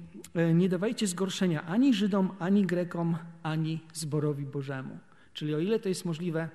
y, 0.49 0.53
nie 0.53 0.69
dawajcie 0.69 1.07
zgorszenia 1.07 1.65
ani 1.65 1.93
Żydom, 1.93 2.35
ani 2.39 2.65
Grekom, 2.65 3.17
ani 3.43 3.79
zborowi 3.93 4.45
Bożemu. 4.45 4.97
Czyli 5.33 5.55
o 5.55 5.59
ile 5.59 5.79
to 5.79 5.89
jest 5.89 6.05
możliwe, 6.05 6.49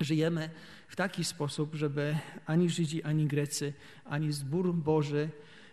żyjemy 0.00 0.50
w 0.88 0.96
taki 0.96 1.24
sposób, 1.24 1.74
żeby 1.74 2.16
ani 2.46 2.70
Żydzi, 2.70 3.02
ani 3.02 3.26
Grecy, 3.26 3.72
ani 4.04 4.32
zbór 4.32 4.74
Boży 4.74 5.30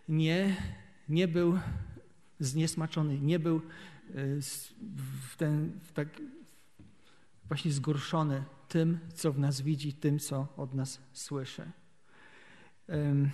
nie, 0.10 0.56
nie 1.10 1.28
był 1.28 1.60
zniesmaczony, 2.40 3.20
nie 3.20 3.40
był 3.40 3.58
y, 4.16 4.40
w 5.32 5.38
ten, 5.38 5.80
w 5.84 5.92
tak 5.92 6.08
właśnie 7.48 7.72
zgorszony 7.72 8.44
tym, 8.70 9.00
co 9.14 9.32
w 9.32 9.40
nas 9.40 9.62
widzi, 9.62 9.94
tym, 9.94 10.20
co 10.20 10.48
od 10.58 10.74
nas 10.74 11.02
słyszy. 11.14 11.72
Y, 12.90 13.30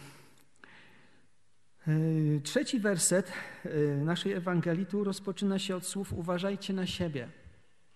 trzeci 2.44 2.80
werset 2.80 3.32
y, 3.66 4.02
naszej 4.04 4.34
Ewangelii 4.34 4.86
tu 4.86 5.04
rozpoczyna 5.04 5.60
się 5.60 5.76
od 5.76 5.86
słów 5.86 6.14
uważajcie 6.14 6.74
na 6.74 6.86
siebie. 6.86 7.28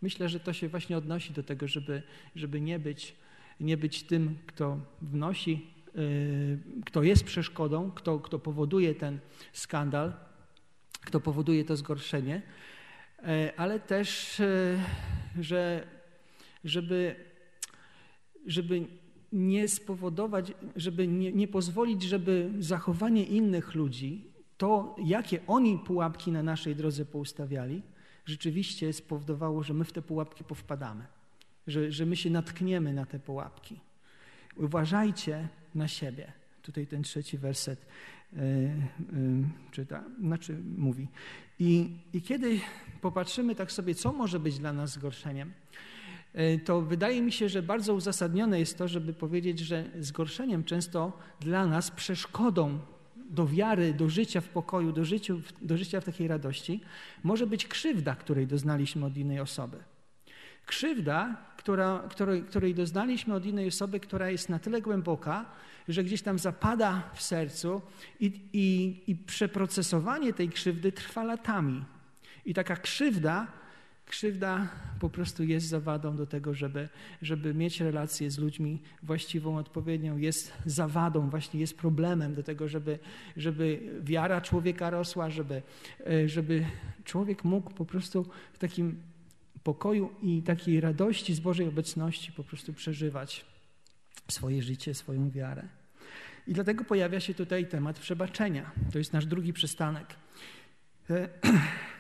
Myślę, 0.01 0.30
że 0.30 0.39
to 0.39 0.54
się 0.54 0.68
właśnie 0.70 0.98
odnosi 0.98 1.34
do 1.34 1.44
tego, 1.44 1.68
żeby, 1.68 2.04
żeby 2.36 2.62
nie, 2.62 2.80
być, 2.80 3.15
nie 3.60 3.77
być 3.77 4.04
tym, 4.04 4.38
kto 4.48 4.80
wnosi, 5.01 5.74
kto 6.86 7.04
jest 7.04 7.24
przeszkodą, 7.24 7.92
kto, 7.92 8.20
kto 8.20 8.39
powoduje 8.39 8.96
ten 8.96 9.20
skandal, 9.54 10.13
kto 11.01 11.20
powoduje 11.20 11.65
to 11.65 11.75
zgorszenie, 11.75 12.42
ale 13.58 13.80
też, 13.80 14.42
że, 15.39 15.88
żeby, 16.63 17.15
żeby 18.46 18.88
nie 19.36 19.68
spowodować, 19.68 20.54
żeby 20.75 21.08
nie, 21.08 21.32
nie 21.32 21.48
pozwolić, 21.48 22.04
żeby 22.04 22.51
zachowanie 22.60 23.24
innych 23.24 23.75
ludzi, 23.75 24.27
to 24.58 24.96
jakie 25.06 25.39
oni 25.48 25.80
pułapki 25.80 26.32
na 26.32 26.44
naszej 26.44 26.75
drodze 26.75 27.06
poustawiali, 27.06 27.82
rzeczywiście 28.25 28.94
spowodowało, 28.94 29.63
że 29.63 29.74
my 29.74 29.86
w 29.86 29.92
te 29.92 30.01
pułapki 30.01 30.44
powpadamy, 30.44 31.06
że, 31.68 31.92
że 31.92 32.06
my 32.06 32.15
się 32.15 32.30
natkniemy 32.30 32.94
na 32.94 33.06
te 33.06 33.20
pułapki. 33.20 33.80
Uważajcie 34.58 35.48
na 35.75 35.88
siebie. 35.88 36.34
Tutaj 36.62 36.88
ten 36.88 37.04
trzeci 37.04 37.38
werset 37.38 37.86
E, 38.36 38.42
e, 38.42 38.72
czyta, 39.72 40.04
znaczy 40.20 40.58
mówi. 40.77 41.08
I, 41.60 41.89
I 42.13 42.22
kiedy 42.22 42.60
popatrzymy 43.01 43.56
tak 43.56 43.72
sobie, 43.72 43.96
co 43.96 44.13
może 44.13 44.39
być 44.39 44.60
dla 44.60 44.74
nas 44.74 44.92
zgorszeniem, 44.92 45.51
to 46.65 46.82
wydaje 46.82 47.22
mi 47.22 47.32
się, 47.32 47.50
że 47.50 47.63
bardzo 47.63 47.94
uzasadnione 47.94 48.60
jest 48.60 48.77
to, 48.77 48.88
żeby 48.88 49.13
powiedzieć, 49.13 49.60
że 49.60 49.86
zgorszeniem 50.00 50.63
często 50.63 51.13
dla 51.39 51.68
nas 51.68 51.92
przeszkodą 51.92 52.80
do 53.30 53.48
wiary, 53.48 53.94
do 53.94 54.10
życia 54.10 54.42
w 54.42 54.50
pokoju, 54.50 54.92
do, 54.92 55.06
życiu, 55.06 55.42
do 55.62 55.77
życia 55.77 56.01
w 56.01 56.06
takiej 56.06 56.27
radości, 56.27 56.82
może 57.24 57.48
być 57.48 57.68
krzywda, 57.68 58.15
której 58.15 58.48
doznaliśmy 58.48 59.06
od 59.06 59.18
innej 59.18 59.39
osoby. 59.39 59.77
Krzywda, 60.65 61.36
która, 61.58 62.04
której, 62.10 62.44
której 62.44 62.75
doznaliśmy 62.75 63.34
od 63.34 63.46
innej 63.46 63.68
osoby, 63.68 64.00
która 64.00 64.30
jest 64.30 64.50
na 64.50 64.60
tyle 64.60 64.82
głęboka, 64.82 65.46
że 65.88 66.04
gdzieś 66.04 66.22
tam 66.22 66.39
zapada 66.39 67.10
w 67.13 67.22
sercu 67.22 67.82
i, 68.20 68.42
i, 68.54 69.04
i 69.08 69.15
przeprocesowanie 69.15 70.34
tej 70.34 70.50
krzywdy 70.50 70.92
trwa 70.92 71.24
latami. 71.24 71.86
I 72.46 72.54
taka 72.54 72.75
krzywda, 72.75 73.48
krzywda 74.06 74.68
po 75.00 75.10
prostu 75.10 75.44
jest 75.44 75.68
zawadą 75.68 76.16
do 76.16 76.26
tego, 76.26 76.54
żeby, 76.54 76.90
żeby 77.22 77.54
mieć 77.54 77.82
relację 77.82 78.32
z 78.32 78.38
ludźmi 78.38 78.82
właściwą, 79.04 79.58
odpowiednią, 79.58 80.18
jest 80.18 80.54
zawadą, 80.66 81.30
właśnie 81.30 81.60
jest 81.60 81.78
problemem 81.78 82.36
do 82.36 82.44
tego, 82.44 82.68
żeby, 82.68 83.00
żeby 83.38 83.80
wiara 84.04 84.42
człowieka 84.42 84.90
rosła, 84.90 85.30
żeby, 85.30 85.62
e, 86.08 86.30
żeby 86.30 86.66
człowiek 87.04 87.44
mógł 87.44 87.72
po 87.72 87.86
prostu 87.86 88.26
w 88.54 88.58
takim 88.58 89.02
pokoju 89.64 90.10
i 90.22 90.42
takiej 90.42 90.82
radości 90.82 91.34
z 91.34 91.40
Bożej 91.40 91.68
obecności 91.68 92.32
po 92.32 92.44
prostu 92.44 92.74
przeżywać 92.74 93.46
swoje 94.28 94.64
życie, 94.64 94.94
swoją 94.94 95.30
wiarę. 95.30 95.64
I 96.48 96.54
dlatego 96.54 96.84
pojawia 96.84 97.20
się 97.20 97.34
tutaj 97.34 97.68
temat 97.68 98.00
przebaczenia. 98.00 98.72
To 98.92 98.98
jest 98.98 99.14
nasz 99.14 99.26
drugi 99.26 99.54
przystanek. 99.54 100.16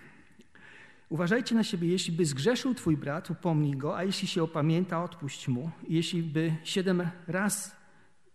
Uważajcie 1.09 1.55
na 1.55 1.63
siebie, 1.63 1.87
jeśli 1.87 2.13
by 2.13 2.25
zgrzeszył 2.25 2.73
twój 2.73 2.97
brat, 2.97 3.29
upomnij 3.29 3.77
go, 3.77 3.97
a 3.97 4.03
jeśli 4.03 4.27
się 4.27 4.43
opamięta, 4.43 5.03
odpuść 5.03 5.47
mu. 5.47 5.71
Jeśli 5.89 6.23
by 6.23 6.55
siedem 6.63 7.09
raz, 7.27 7.75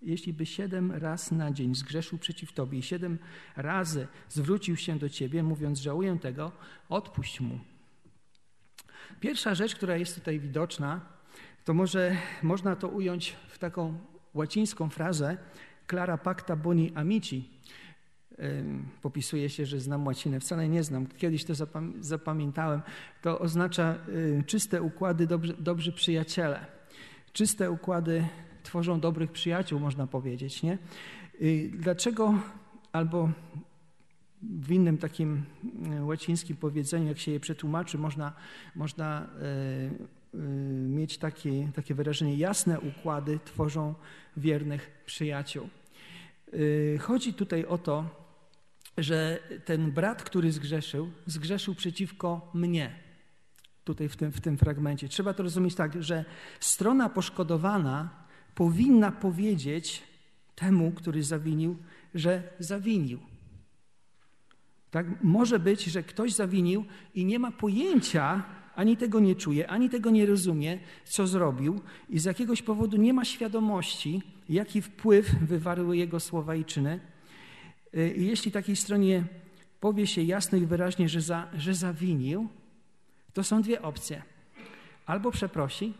jeśli 0.02 0.32
by 0.32 0.46
siedem 0.46 0.92
raz 0.92 1.30
na 1.30 1.50
dzień 1.50 1.74
zgrzeszył 1.74 2.18
przeciw 2.18 2.52
tobie 2.52 2.78
i 2.78 2.82
siedem 2.82 3.18
razy 3.56 4.06
zwrócił 4.28 4.76
się 4.76 4.98
do 4.98 5.08
ciebie, 5.08 5.42
mówiąc, 5.42 5.78
żałuję 5.78 6.18
tego, 6.18 6.52
odpuść 6.88 7.40
mu. 7.40 7.58
Pierwsza 9.20 9.54
rzecz, 9.54 9.74
która 9.74 9.96
jest 9.96 10.14
tutaj 10.14 10.40
widoczna, 10.40 11.00
to 11.64 11.74
może 11.74 12.16
można 12.42 12.76
to 12.76 12.88
ująć 12.88 13.36
w 13.48 13.58
taką 13.58 13.98
łacińską 14.34 14.90
frazę 14.90 15.36
clara 15.86 16.18
pacta 16.18 16.56
boni 16.56 16.92
amici. 16.94 17.50
Popisuje 19.02 19.48
się, 19.48 19.66
że 19.66 19.80
znam 19.80 20.06
łacinę. 20.06 20.40
Wcale 20.40 20.68
nie 20.68 20.82
znam. 20.82 21.06
Kiedyś 21.06 21.44
to 21.44 21.54
zapamiętałem. 22.00 22.82
To 23.22 23.38
oznacza 23.38 23.98
y, 24.08 24.44
czyste 24.46 24.82
układy, 24.82 25.26
dobrzy, 25.26 25.54
dobrzy 25.58 25.92
przyjaciele. 25.92 26.66
Czyste 27.32 27.70
układy 27.70 28.26
tworzą 28.62 29.00
dobrych 29.00 29.32
przyjaciół, 29.32 29.80
można 29.80 30.06
powiedzieć. 30.06 30.62
Nie? 30.62 30.78
Y, 31.42 31.70
dlaczego 31.74 32.34
albo 32.92 33.30
w 34.42 34.72
innym 34.72 34.98
takim 34.98 35.42
e, 35.92 36.04
łacińskim 36.04 36.56
powiedzeniu, 36.56 37.08
jak 37.08 37.18
się 37.18 37.32
je 37.32 37.40
przetłumaczy, 37.40 37.98
można, 37.98 38.32
można 38.76 39.26
mieć 40.88 41.18
takie, 41.18 41.68
takie 41.74 41.94
wyrażenie: 41.94 42.36
jasne 42.36 42.80
układy 42.80 43.38
tworzą 43.44 43.94
wiernych 44.36 45.02
przyjaciół. 45.06 45.68
Chodzi 47.00 47.34
tutaj 47.34 47.64
o 47.64 47.78
to, 47.78 48.19
że 49.00 49.38
ten 49.64 49.92
brat, 49.92 50.22
który 50.22 50.52
zgrzeszył, 50.52 51.10
zgrzeszył 51.26 51.74
przeciwko 51.74 52.50
mnie. 52.54 52.94
Tutaj 53.84 54.08
w 54.08 54.16
tym, 54.16 54.32
w 54.32 54.40
tym 54.40 54.58
fragmencie. 54.58 55.08
Trzeba 55.08 55.34
to 55.34 55.42
rozumieć 55.42 55.74
tak, 55.74 56.02
że 56.02 56.24
strona 56.60 57.08
poszkodowana 57.08 58.10
powinna 58.54 59.12
powiedzieć 59.12 60.02
temu, 60.54 60.92
który 60.92 61.22
zawinił, 61.22 61.76
że 62.14 62.42
zawinił. 62.58 63.20
Tak? 64.90 65.06
Może 65.22 65.58
być, 65.58 65.84
że 65.84 66.02
ktoś 66.02 66.32
zawinił 66.32 66.84
i 67.14 67.24
nie 67.24 67.38
ma 67.38 67.52
pojęcia, 67.52 68.42
ani 68.74 68.96
tego 68.96 69.20
nie 69.20 69.34
czuje, 69.34 69.68
ani 69.68 69.90
tego 69.90 70.10
nie 70.10 70.26
rozumie, 70.26 70.78
co 71.04 71.26
zrobił, 71.26 71.80
i 72.08 72.18
z 72.18 72.24
jakiegoś 72.24 72.62
powodu 72.62 72.96
nie 72.96 73.12
ma 73.12 73.24
świadomości, 73.24 74.22
jaki 74.48 74.82
wpływ 74.82 75.34
wywarły 75.34 75.96
jego 75.96 76.20
słowa 76.20 76.54
i 76.54 76.64
czyny. 76.64 77.00
Y, 77.94 78.14
I 78.16 78.26
jeśli 78.26 78.52
takiej 78.52 78.76
stronie 78.76 79.24
powie 79.80 80.06
się 80.06 80.22
jasno 80.22 80.58
i 80.58 80.66
wyraźnie, 80.66 81.08
że, 81.08 81.20
za, 81.20 81.48
że 81.54 81.74
zawinił, 81.74 82.48
to 83.32 83.44
są 83.44 83.62
dwie 83.62 83.82
opcje. 83.82 84.22
Albo 85.06 85.30
przeprosi, 85.30 85.94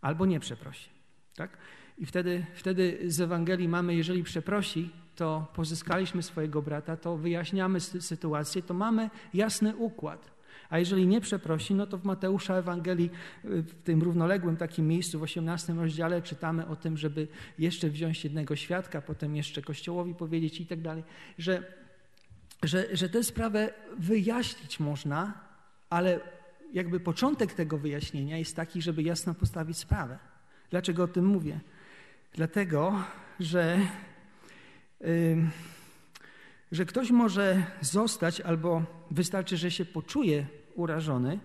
albo 0.00 0.26
nie 0.26 0.40
przeprosi. 0.40 0.88
Tak? 1.36 1.50
I 1.98 2.06
wtedy, 2.06 2.46
wtedy 2.54 2.98
z 3.06 3.20
Ewangelii 3.20 3.68
mamy, 3.68 3.94
jeżeli 3.94 4.22
przeprosi, 4.22 4.90
to 5.16 5.46
pozyskaliśmy 5.54 6.22
swojego 6.22 6.62
brata, 6.62 6.96
to 6.96 7.16
wyjaśniamy 7.16 7.80
sytuację, 7.80 8.62
to 8.62 8.74
mamy 8.74 9.10
jasny 9.34 9.76
układ. 9.76 10.30
A 10.70 10.78
jeżeli 10.78 11.06
nie 11.06 11.20
przeprosi, 11.20 11.74
no 11.74 11.86
to 11.86 11.98
w 11.98 12.04
Mateusza 12.04 12.54
Ewangelii, 12.54 13.10
y, 13.44 13.62
w 13.62 13.82
tym 13.82 14.02
równoległym 14.02 14.56
takim 14.56 14.88
miejscu, 14.88 15.18
w 15.18 15.22
18 15.22 15.72
rozdziale, 15.74 16.22
czytamy 16.22 16.66
o 16.66 16.76
tym, 16.76 16.96
żeby 16.96 17.28
jeszcze 17.58 17.90
wziąć 17.90 18.24
jednego 18.24 18.56
świadka, 18.56 19.02
potem 19.02 19.36
jeszcze 19.36 19.62
Kościołowi 19.62 20.14
powiedzieć 20.14 20.60
i 20.60 20.66
tak 20.66 20.80
dalej, 20.80 21.04
że, 21.38 21.62
że, 22.62 22.96
że 22.96 23.08
tę 23.08 23.24
sprawę 23.24 23.72
wyjaśnić 23.98 24.80
można, 24.80 25.34
ale 25.90 26.20
jakby 26.72 27.00
początek 27.00 27.52
tego 27.52 27.78
wyjaśnienia 27.78 28.38
jest 28.38 28.56
taki, 28.56 28.82
żeby 28.82 29.02
jasno 29.02 29.34
postawić 29.34 29.78
sprawę. 29.78 30.18
Dlaczego 30.70 31.02
o 31.02 31.08
tym 31.08 31.26
mówię? 31.26 31.60
Dlatego, 32.34 33.04
że, 33.40 33.80
yy, 35.00 35.06
że 36.72 36.84
ktoś 36.84 37.10
może 37.10 37.66
zostać 37.80 38.40
albo 38.40 38.82
wystarczy, 39.10 39.56
że 39.56 39.70
się 39.70 39.84
poczuje 39.84 40.46
urażony, 40.74 41.38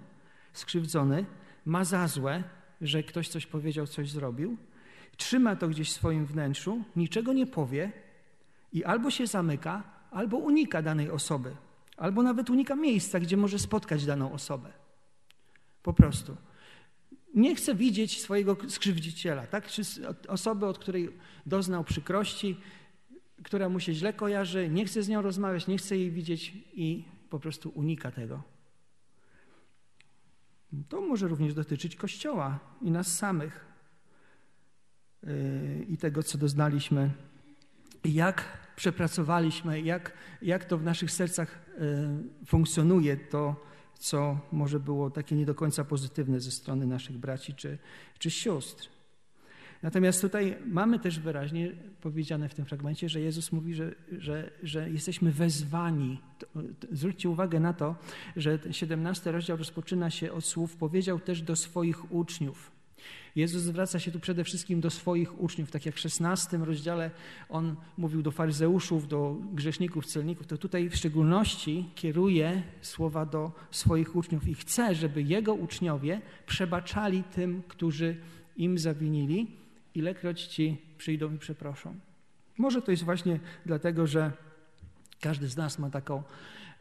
skrzywdzony, 0.53 1.25
ma 1.65 1.83
za 1.83 2.07
złe, 2.07 2.43
że 2.81 3.03
ktoś 3.03 3.27
coś 3.27 3.45
powiedział, 3.45 3.87
coś 3.87 4.09
zrobił, 4.09 4.57
trzyma 5.17 5.55
to 5.55 5.67
gdzieś 5.67 5.89
w 5.89 5.93
swoim 5.93 6.25
wnętrzu, 6.25 6.83
niczego 6.95 7.33
nie 7.33 7.47
powie 7.47 7.91
i 8.73 8.83
albo 8.83 9.11
się 9.11 9.27
zamyka, 9.27 9.83
albo 10.11 10.37
unika 10.37 10.81
danej 10.81 11.11
osoby, 11.11 11.55
albo 11.97 12.23
nawet 12.23 12.49
unika 12.49 12.75
miejsca, 12.75 13.19
gdzie 13.19 13.37
może 13.37 13.59
spotkać 13.59 14.05
daną 14.05 14.31
osobę. 14.31 14.73
Po 15.83 15.93
prostu. 15.93 16.37
Nie 17.33 17.55
chce 17.55 17.75
widzieć 17.75 18.21
swojego 18.21 18.57
skrzywdziciela, 18.67 19.47
tak? 19.47 19.67
Czy 19.67 19.81
osoby, 20.27 20.65
od 20.65 20.79
której 20.79 21.09
doznał 21.45 21.83
przykrości, 21.83 22.57
która 23.45 23.69
mu 23.69 23.79
się 23.79 23.93
źle 23.93 24.13
kojarzy, 24.13 24.69
nie 24.69 24.85
chce 24.85 25.03
z 25.03 25.09
nią 25.09 25.21
rozmawiać, 25.21 25.67
nie 25.67 25.77
chce 25.77 25.97
jej 25.97 26.11
widzieć 26.11 26.53
i 26.73 27.05
po 27.29 27.39
prostu 27.39 27.69
unika 27.69 28.11
tego. 28.11 28.43
To 30.89 31.01
może 31.01 31.27
również 31.27 31.53
dotyczyć 31.53 31.95
Kościoła 31.95 32.59
i 32.81 32.91
nas 32.91 33.17
samych 33.17 33.65
yy, 35.23 35.85
i 35.89 35.97
tego, 35.97 36.23
co 36.23 36.37
doznaliśmy, 36.37 37.11
jak 38.05 38.57
przepracowaliśmy, 38.75 39.81
jak, 39.81 40.13
jak 40.41 40.65
to 40.65 40.77
w 40.77 40.83
naszych 40.83 41.11
sercach 41.11 41.59
yy, 41.79 42.45
funkcjonuje, 42.45 43.17
to 43.17 43.65
co 43.99 44.39
może 44.51 44.79
było 44.79 45.09
takie 45.09 45.35
nie 45.35 45.45
do 45.45 45.55
końca 45.55 45.83
pozytywne 45.83 46.39
ze 46.39 46.51
strony 46.51 46.85
naszych 46.85 47.17
braci 47.17 47.53
czy, 47.53 47.77
czy 48.19 48.31
sióstr. 48.31 48.94
Natomiast 49.85 50.21
tutaj 50.21 50.57
mamy 50.65 50.99
też 50.99 51.19
wyraźnie 51.19 51.71
powiedziane 52.01 52.49
w 52.49 52.53
tym 52.53 52.65
fragmencie, 52.65 53.09
że 53.09 53.21
Jezus 53.21 53.51
mówi, 53.51 53.73
że, 53.73 53.95
że, 54.17 54.51
że 54.63 54.89
jesteśmy 54.89 55.31
wezwani. 55.31 56.19
Zwróćcie 56.91 57.29
uwagę 57.29 57.59
na 57.59 57.73
to, 57.73 57.95
że 58.35 58.59
17 58.71 59.31
rozdział 59.31 59.57
rozpoczyna 59.57 60.09
się 60.09 60.31
od 60.31 60.45
słów 60.45 60.75
powiedział 60.75 61.19
też 61.19 61.41
do 61.41 61.55
swoich 61.55 62.11
uczniów. 62.11 62.71
Jezus 63.35 63.61
zwraca 63.61 63.99
się 63.99 64.11
tu 64.11 64.19
przede 64.19 64.43
wszystkim 64.43 64.81
do 64.81 64.89
swoich 64.89 65.41
uczniów, 65.41 65.71
tak 65.71 65.85
jak 65.85 65.95
w 65.95 65.99
16 65.99 66.57
rozdziale 66.57 67.11
on 67.49 67.75
mówił 67.97 68.21
do 68.21 68.31
faryzeuszów, 68.31 69.07
do 69.07 69.37
grzeszników, 69.53 70.05
celników, 70.05 70.47
to 70.47 70.57
tutaj 70.57 70.89
w 70.89 70.95
szczególności 70.95 71.89
kieruje 71.95 72.63
słowa 72.81 73.25
do 73.25 73.51
swoich 73.71 74.15
uczniów 74.15 74.47
i 74.47 74.55
chce, 74.55 74.95
żeby 74.95 75.23
jego 75.23 75.53
uczniowie 75.53 76.21
przebaczali 76.47 77.23
tym, 77.23 77.63
którzy 77.67 78.17
im 78.57 78.77
zawinili, 78.77 79.64
ilekroć 79.95 80.43
ci 80.43 80.81
przyjdą 80.97 81.33
i 81.33 81.37
przeproszą. 81.37 81.95
Może 82.57 82.81
to 82.81 82.91
jest 82.91 83.03
właśnie 83.03 83.39
dlatego, 83.65 84.07
że 84.07 84.31
każdy 85.21 85.47
z 85.47 85.57
nas 85.57 85.79
ma 85.79 85.89
taką, 85.89 86.23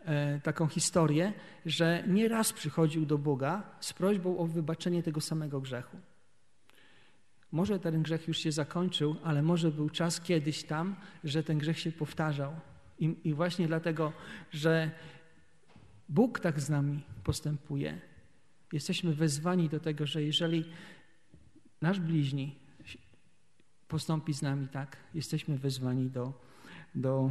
e, 0.04 0.40
taką 0.40 0.66
historię, 0.66 1.32
że 1.66 2.04
nieraz 2.06 2.52
przychodził 2.52 3.06
do 3.06 3.18
Boga 3.18 3.62
z 3.80 3.92
prośbą 3.92 4.38
o 4.38 4.46
wybaczenie 4.46 5.02
tego 5.02 5.20
samego 5.20 5.60
grzechu. 5.60 5.96
Może 7.52 7.78
ten 7.78 8.02
grzech 8.02 8.28
już 8.28 8.38
się 8.38 8.52
zakończył, 8.52 9.16
ale 9.24 9.42
może 9.42 9.70
był 9.70 9.90
czas 9.90 10.20
kiedyś 10.20 10.64
tam, 10.64 10.96
że 11.24 11.42
ten 11.42 11.58
grzech 11.58 11.78
się 11.78 11.92
powtarzał. 11.92 12.52
I, 12.98 13.16
i 13.24 13.34
właśnie 13.34 13.66
dlatego, 13.66 14.12
że 14.50 14.90
Bóg 16.08 16.40
tak 16.40 16.60
z 16.60 16.70
nami 16.70 17.02
postępuje, 17.24 18.00
jesteśmy 18.72 19.14
wezwani 19.14 19.68
do 19.68 19.80
tego, 19.80 20.06
że 20.06 20.22
jeżeli 20.22 20.64
nasz 21.80 22.00
bliźni 22.00 22.63
postąpi 23.94 24.34
z 24.34 24.42
nami 24.42 24.68
tak, 24.68 24.96
jesteśmy 25.14 25.58
wezwani 25.58 26.10
do, 26.10 26.32
do 26.94 27.30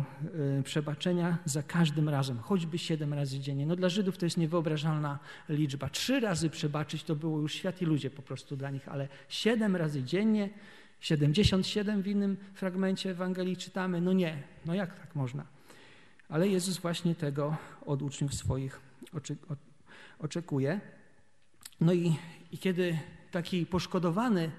y, 0.59 0.63
przebaczenia 0.63 1.37
za 1.45 1.63
każdym 1.63 2.09
razem, 2.09 2.39
choćby 2.39 2.77
siedem 2.77 3.13
razy 3.13 3.39
dziennie. 3.39 3.65
No 3.65 3.75
dla 3.75 3.89
Żydów 3.89 4.17
to 4.17 4.25
jest 4.25 4.37
niewyobrażalna 4.37 5.19
liczba. 5.49 5.89
Trzy 5.89 6.19
razy 6.19 6.49
przebaczyć 6.49 7.03
to 7.03 7.15
było 7.15 7.39
już 7.39 7.53
świat 7.53 7.81
i 7.81 7.85
ludzie 7.85 8.09
po 8.09 8.21
prostu 8.21 8.55
dla 8.55 8.69
nich, 8.69 8.89
ale 8.89 9.07
siedem 9.29 9.75
razy 9.75 10.03
dziennie, 10.03 10.49
77 10.99 12.01
w 12.01 12.07
innym 12.07 12.37
fragmencie 12.53 13.11
Ewangelii 13.11 13.57
czytamy, 13.57 14.01
no 14.01 14.13
nie, 14.13 14.43
no 14.65 14.73
jak 14.73 14.99
tak 14.99 15.15
można? 15.15 15.45
Ale 16.29 16.47
Jezus 16.47 16.77
właśnie 16.77 17.15
tego 17.15 17.57
od 17.85 18.01
uczniów 18.01 18.33
swoich 18.33 18.81
oczekuje. 20.19 20.81
No 21.81 21.93
i, 21.93 22.15
i 22.51 22.57
kiedy 22.57 22.99
taki 23.31 23.65
poszkodowany 23.65 24.51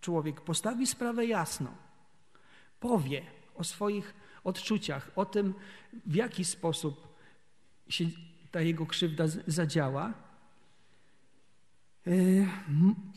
człowiek 0.00 0.40
postawi 0.40 0.86
sprawę 0.86 1.26
jasno, 1.26 1.70
powie 2.80 3.22
o 3.54 3.64
swoich 3.64 4.14
odczuciach, 4.44 5.10
o 5.16 5.24
tym, 5.24 5.54
w 6.06 6.14
jaki 6.14 6.44
sposób 6.44 7.14
się 7.88 8.04
ta 8.50 8.60
jego 8.60 8.86
krzywda 8.86 9.24
zadziała, 9.46 10.12
e, 12.06 12.12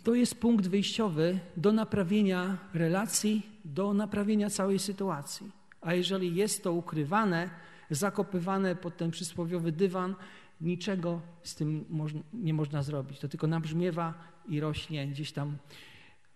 to 0.03 0.15
jest 0.15 0.35
punkt 0.41 0.67
wyjściowy 0.67 1.39
do 1.57 1.71
naprawienia 1.71 2.57
relacji, 2.73 3.41
do 3.65 3.93
naprawienia 3.93 4.49
całej 4.49 4.79
sytuacji. 4.79 5.51
A 5.81 5.93
jeżeli 5.93 6.35
jest 6.35 6.63
to 6.63 6.73
ukrywane, 6.73 7.49
zakopywane 7.89 8.75
pod 8.75 8.97
ten 8.97 9.11
przysłowiowy 9.11 9.71
dywan, 9.71 10.15
niczego 10.61 11.21
z 11.43 11.55
tym 11.55 11.85
nie 12.33 12.53
można 12.53 12.83
zrobić. 12.83 13.19
To 13.19 13.27
tylko 13.27 13.47
nabrzmiewa 13.47 14.13
i 14.47 14.59
rośnie 14.59 15.07
gdzieś 15.07 15.31
tam 15.31 15.57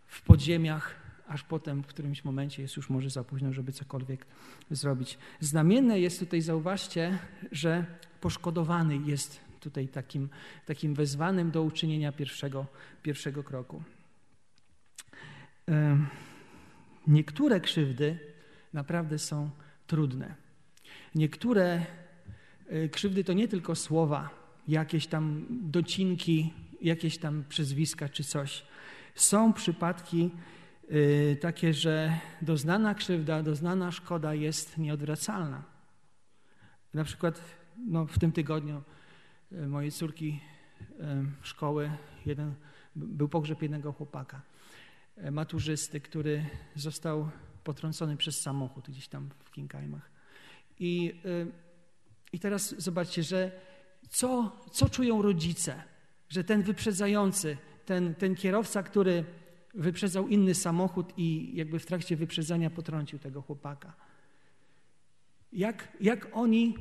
w 0.08 0.22
podziemiach, 0.22 0.96
aż 1.28 1.44
potem 1.44 1.84
w 1.84 1.88
którymś 1.88 2.24
momencie 2.24 2.62
jest 2.62 2.78
już 2.78 2.90
może 2.90 3.10
za 3.10 3.24
późno, 3.24 3.54
żeby 3.54 3.72
cokolwiek 3.72 4.26
zrobić. 4.72 5.18
Znamienne 5.40 6.00
jest 6.00 6.20
tutaj, 6.20 6.42
zauważcie, 6.42 7.20
że 7.52 7.86
poszkodowany 8.22 8.98
jest 8.98 9.40
tutaj 9.60 9.88
takim, 9.88 10.30
takim 10.66 10.94
wezwanym 10.94 11.52
do 11.52 11.64
uczynienia 11.64 12.12
pierwszego, 12.12 12.66
pierwszego 13.04 13.44
kroku. 13.44 13.84
Niektóre 17.08 17.60
krzywdy 17.60 18.20
naprawdę 18.74 19.20
są 19.20 19.50
trudne. 19.88 20.36
Niektóre 21.16 21.86
e, 22.68 22.90
krzywdy 22.90 23.24
to 23.24 23.34
nie 23.34 23.48
tylko 23.48 23.76
słowa, 23.76 24.30
jakieś 24.68 25.08
tam 25.08 25.46
docinki, 25.50 26.54
jakieś 26.82 27.18
tam 27.18 27.44
przezwiska 27.50 28.10
czy 28.10 28.24
coś. 28.24 28.66
Są 29.18 29.54
przypadki 29.54 30.32
y, 30.92 31.38
takie, 31.42 31.74
że 31.74 32.20
doznana 32.42 32.96
krzywda, 32.96 33.44
doznana 33.44 33.92
szkoda 33.92 34.34
jest 34.34 34.78
nieodwracalna. 34.78 35.64
Na 36.94 37.04
przykład 37.04 37.42
no, 37.88 38.06
w 38.06 38.20
tym 38.20 38.32
tygodniu 38.32 38.84
y, 39.52 39.68
mojej 39.68 39.92
córki 39.92 40.40
y, 40.82 40.86
szkoły 41.42 41.92
jeden, 42.26 42.54
był 42.96 43.30
pogrzeb 43.30 43.62
jednego 43.62 43.94
chłopaka, 43.94 44.42
maturzysty, 45.32 46.02
który 46.02 46.46
został 46.76 47.30
potrącony 47.64 48.18
przez 48.18 48.42
samochód 48.42 48.90
gdzieś 48.90 49.08
tam 49.08 49.30
w 49.44 49.52
Kinkajmach. 49.52 50.12
I, 50.80 51.22
i 52.34 52.40
teraz 52.40 52.76
zobaczcie, 52.78 53.24
że 53.24 53.52
co, 54.10 54.58
co 54.72 54.90
czują 54.90 55.22
rodzice, 55.22 55.84
że 56.30 56.44
ten 56.44 56.64
wyprzedzający 56.64 57.58
ten, 57.88 58.16
ten 58.16 58.36
kierowca, 58.36 58.84
który 58.84 59.24
wyprzedzał 59.74 60.28
inny 60.28 60.56
samochód 60.56 61.14
i 61.18 61.52
jakby 61.56 61.80
w 61.80 61.86
trakcie 61.86 62.16
wyprzedzania 62.16 62.70
potrącił 62.70 63.20
tego 63.20 63.42
chłopaka. 63.42 63.94
Jak, 65.52 65.98
jak 66.02 66.28
oni 66.34 66.76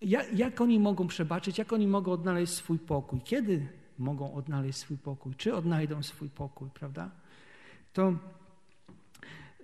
jak, 0.00 0.38
jak 0.38 0.60
oni 0.60 0.80
mogą 0.80 1.06
przebaczyć, 1.06 1.58
jak 1.58 1.72
oni 1.72 1.86
mogą 1.86 2.12
odnaleźć 2.12 2.52
swój 2.52 2.78
pokój, 2.78 3.20
kiedy 3.20 3.68
mogą 3.98 4.34
odnaleźć 4.34 4.78
swój 4.78 4.98
pokój, 4.98 5.34
czy 5.34 5.54
odnajdą 5.54 6.02
swój 6.02 6.30
pokój, 6.30 6.70
prawda? 6.74 7.10
To 7.92 8.14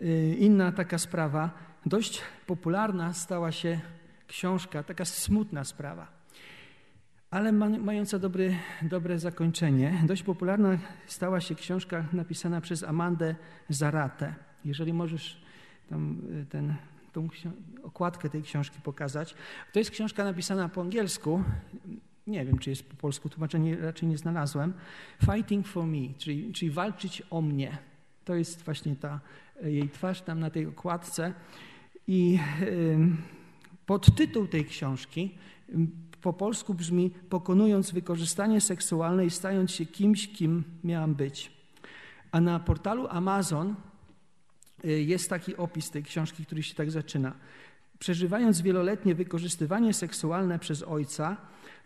y, 0.03 0.37
inna 0.39 0.73
taka 0.73 0.99
sprawa, 0.99 1.51
dość 1.87 2.23
popularna 2.47 3.13
stała 3.13 3.53
się 3.53 3.81
książka, 4.27 4.83
taka 4.83 5.05
smutna 5.05 5.65
sprawa, 5.65 6.20
ale 7.31 7.53
mająca 7.53 8.19
dobry, 8.19 8.57
dobre 8.83 9.19
zakończenie. 9.19 10.03
Dość 10.07 10.23
popularna 10.23 10.79
stała 11.07 11.41
się 11.41 11.55
książka 11.55 12.05
napisana 12.13 12.61
przez 12.61 12.85
Amandę 12.85 13.35
Zaratę. 13.69 14.35
Jeżeli 14.65 14.93
możesz 14.93 15.43
tam 15.89 16.19
y, 16.43 16.47
ten, 16.47 16.75
tą 17.13 17.29
okładkę 17.83 18.31
tej 18.31 18.43
książki 18.43 18.81
pokazać. 18.81 19.35
To 19.73 19.79
jest 19.79 19.91
książka 19.91 20.25
napisana 20.25 20.69
po 20.69 20.81
angielsku. 20.81 21.45
Nie 22.27 22.45
wiem, 22.45 22.59
czy 22.59 22.71
jest 22.71 22.91
po 22.91 22.97
polsku 22.97 23.29
tłumaczenie, 23.29 23.77
raczej 23.77 24.09
nie 24.09 24.19
znalazłem. 24.19 24.73
Fighting 25.25 25.67
for 25.67 25.87
me, 25.87 26.15
czyli, 26.19 26.53
czyli 26.53 26.71
walczyć 26.71 27.23
o 27.31 27.41
mnie. 27.41 27.79
To 28.25 28.35
jest 28.35 28.63
właśnie 28.63 28.97
ta 28.97 29.21
jej 29.63 29.89
twarz 29.89 30.23
tam 30.23 30.41
na 30.41 30.51
tej 30.51 30.67
okładce. 30.67 31.35
I 32.07 32.39
podtytuł 33.87 34.47
tej 34.47 34.65
książki 34.65 35.39
po 36.23 36.33
polsku 36.33 36.75
brzmi 36.75 37.11
Pokonując 37.11 37.91
wykorzystanie 37.91 38.61
seksualne 38.61 39.27
i 39.27 39.31
stając 39.31 39.71
się 39.71 39.87
kimś, 39.87 40.33
kim 40.33 40.65
miałam 40.85 41.15
być. 41.15 41.53
A 42.33 42.41
na 42.41 42.61
portalu 42.61 43.07
Amazon 43.11 43.75
y, 44.85 45.03
jest 45.03 45.31
taki 45.31 45.57
opis 45.57 45.91
tej 45.91 46.03
książki, 46.03 46.47
który 46.47 46.63
się 46.63 46.75
tak 46.75 46.91
zaczyna. 46.91 47.33
Przeżywając 47.99 48.61
wieloletnie 48.61 49.15
wykorzystywanie 49.15 49.95
seksualne 49.95 50.59
przez 50.59 50.83
ojca 50.83 51.37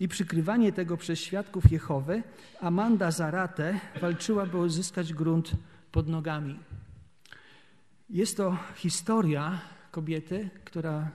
i 0.00 0.08
przykrywanie 0.08 0.72
tego 0.72 0.96
przez 0.96 1.18
świadków 1.18 1.72
Jehowy, 1.72 2.22
Amanda 2.60 3.10
Zarate 3.10 3.80
walczyła, 4.00 4.46
by 4.46 4.58
uzyskać 4.58 5.12
grunt 5.12 5.52
pod 5.92 6.08
nogami. 6.08 6.58
Jest 8.10 8.36
to 8.36 8.58
historia 8.76 9.60
kobiety, 9.90 10.50
która 10.64 11.10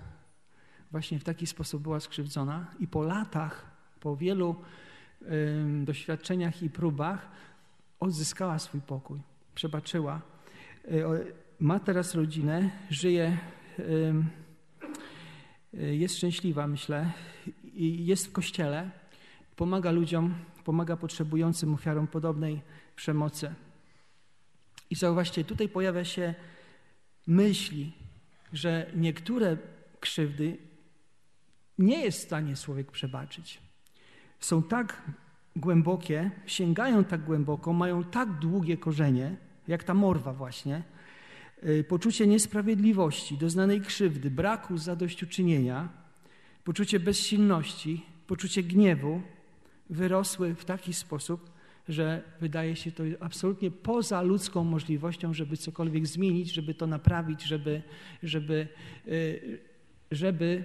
właśnie 0.92 1.20
w 1.20 1.24
taki 1.24 1.48
sposób 1.48 1.84
była 1.84 2.00
skrzywdzona 2.00 2.68
i 2.80 2.88
po 2.88 3.04
latach, 3.04 3.66
po 4.00 4.16
wielu 4.16 4.56
doświadczeniach 5.84 6.64
i 6.64 6.70
próbach 6.70 7.32
odzyskała 8.00 8.60
swój 8.60 8.82
pokój, 8.82 9.20
przebaczyła. 9.56 10.22
Y, 10.86 11.04
ma 11.60 11.80
teraz 11.80 12.16
rodzinę, 12.16 12.70
żyje, 12.90 13.38
y, 13.80 14.14
jest 15.74 16.18
szczęśliwa, 16.18 16.68
myślę, 16.68 17.12
i 17.74 18.06
jest 18.06 18.28
w 18.28 18.32
kościele, 18.32 18.90
pomaga 19.56 19.92
ludziom, 19.92 20.36
pomaga 20.64 20.98
potrzebującym 20.98 21.74
ofiarom 21.74 22.08
podobnej 22.08 22.62
przemocy. 22.96 23.54
I 24.90 24.96
zauważcie, 24.96 25.44
tutaj 25.44 25.70
pojawia 25.70 26.06
się 26.06 26.36
myśli, 27.28 27.92
że 28.54 28.92
niektóre 28.96 29.58
krzywdy 30.00 30.58
nie 31.80 32.02
jest 32.02 32.20
w 32.20 32.24
stanie 32.24 32.56
człowiek 32.56 32.92
przebaczyć. 32.92 33.62
Są 34.40 34.64
tak 34.64 35.02
głębokie, 35.56 36.32
sięgają 36.46 37.04
tak 37.04 37.24
głęboko, 37.24 37.74
mają 37.74 38.04
tak 38.04 38.40
długie 38.40 38.78
korzenie, 38.78 39.36
jak 39.68 39.84
ta 39.84 39.94
morwa 39.94 40.34
właśnie, 40.34 40.84
y, 41.64 41.84
poczucie 41.84 42.28
niesprawiedliwości, 42.28 43.38
doznanej 43.38 43.82
krzywdy, 43.82 44.32
braku 44.32 44.78
zadośćuczynienia, 44.78 45.90
poczucie 46.64 47.00
bezsilności, 47.00 48.06
poczucie 48.28 48.64
gniewu 48.64 49.22
wyrosły 49.90 50.56
w 50.56 50.66
taki 50.66 50.94
sposób, 50.94 51.52
że 51.90 52.24
wydaje 52.42 52.76
się 52.76 52.92
to 52.92 53.04
absolutnie 53.20 53.72
poza 53.72 54.22
ludzką 54.22 54.64
możliwością, 54.64 55.34
żeby 55.34 55.58
cokolwiek 55.58 56.08
zmienić, 56.08 56.54
żeby 56.54 56.74
to 56.74 56.88
naprawić, 56.88 57.44
żeby, 57.44 57.82
żeby, 58.24 58.68
y, 59.08 59.60
żeby 60.12 60.64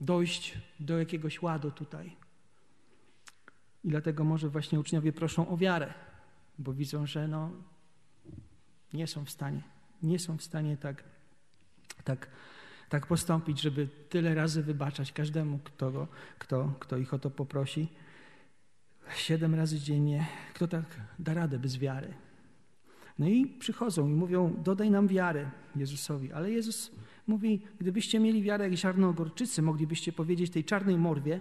dojść 0.00 0.58
do 0.80 0.98
jakiegoś 0.98 1.42
ładu 1.42 1.70
tutaj. 1.70 2.16
I 3.84 3.88
dlatego 3.88 4.24
może 4.24 4.48
właśnie 4.48 4.80
uczniowie 4.80 5.12
proszą 5.12 5.48
o 5.48 5.56
wiarę, 5.56 5.94
bo 6.58 6.72
widzą, 6.72 7.06
że 7.06 7.28
no, 7.28 7.50
nie 8.92 9.06
są 9.06 9.24
w 9.24 9.30
stanie, 9.30 9.62
nie 10.02 10.18
są 10.18 10.36
w 10.36 10.42
stanie 10.42 10.76
tak, 10.76 11.04
tak, 12.04 12.28
tak 12.88 13.06
postąpić, 13.06 13.60
żeby 13.60 13.88
tyle 14.08 14.34
razy 14.34 14.62
wybaczać 14.62 15.12
każdemu, 15.12 15.58
kto, 15.64 16.06
kto, 16.38 16.72
kto 16.80 16.96
ich 16.96 17.14
o 17.14 17.18
to 17.18 17.30
poprosi. 17.30 17.88
Siedem 19.16 19.54
razy 19.54 19.80
dziennie. 19.80 20.26
Kto 20.54 20.68
tak 20.68 21.00
da 21.18 21.34
radę 21.34 21.58
bez 21.58 21.78
wiary? 21.78 22.14
No 23.18 23.28
i 23.28 23.46
przychodzą 23.46 24.08
i 24.08 24.12
mówią, 24.12 24.54
dodaj 24.64 24.90
nam 24.90 25.08
wiary 25.08 25.50
Jezusowi. 25.76 26.32
Ale 26.32 26.50
Jezus 26.50 26.90
mówi, 27.30 27.62
gdybyście 27.78 28.20
mieli 28.20 28.42
wiarę 28.42 28.64
jak 28.64 28.74
ziarno 28.74 29.12
gorczycy, 29.12 29.62
moglibyście 29.62 30.12
powiedzieć 30.12 30.50
tej 30.50 30.64
czarnej 30.64 30.98
morwie, 30.98 31.40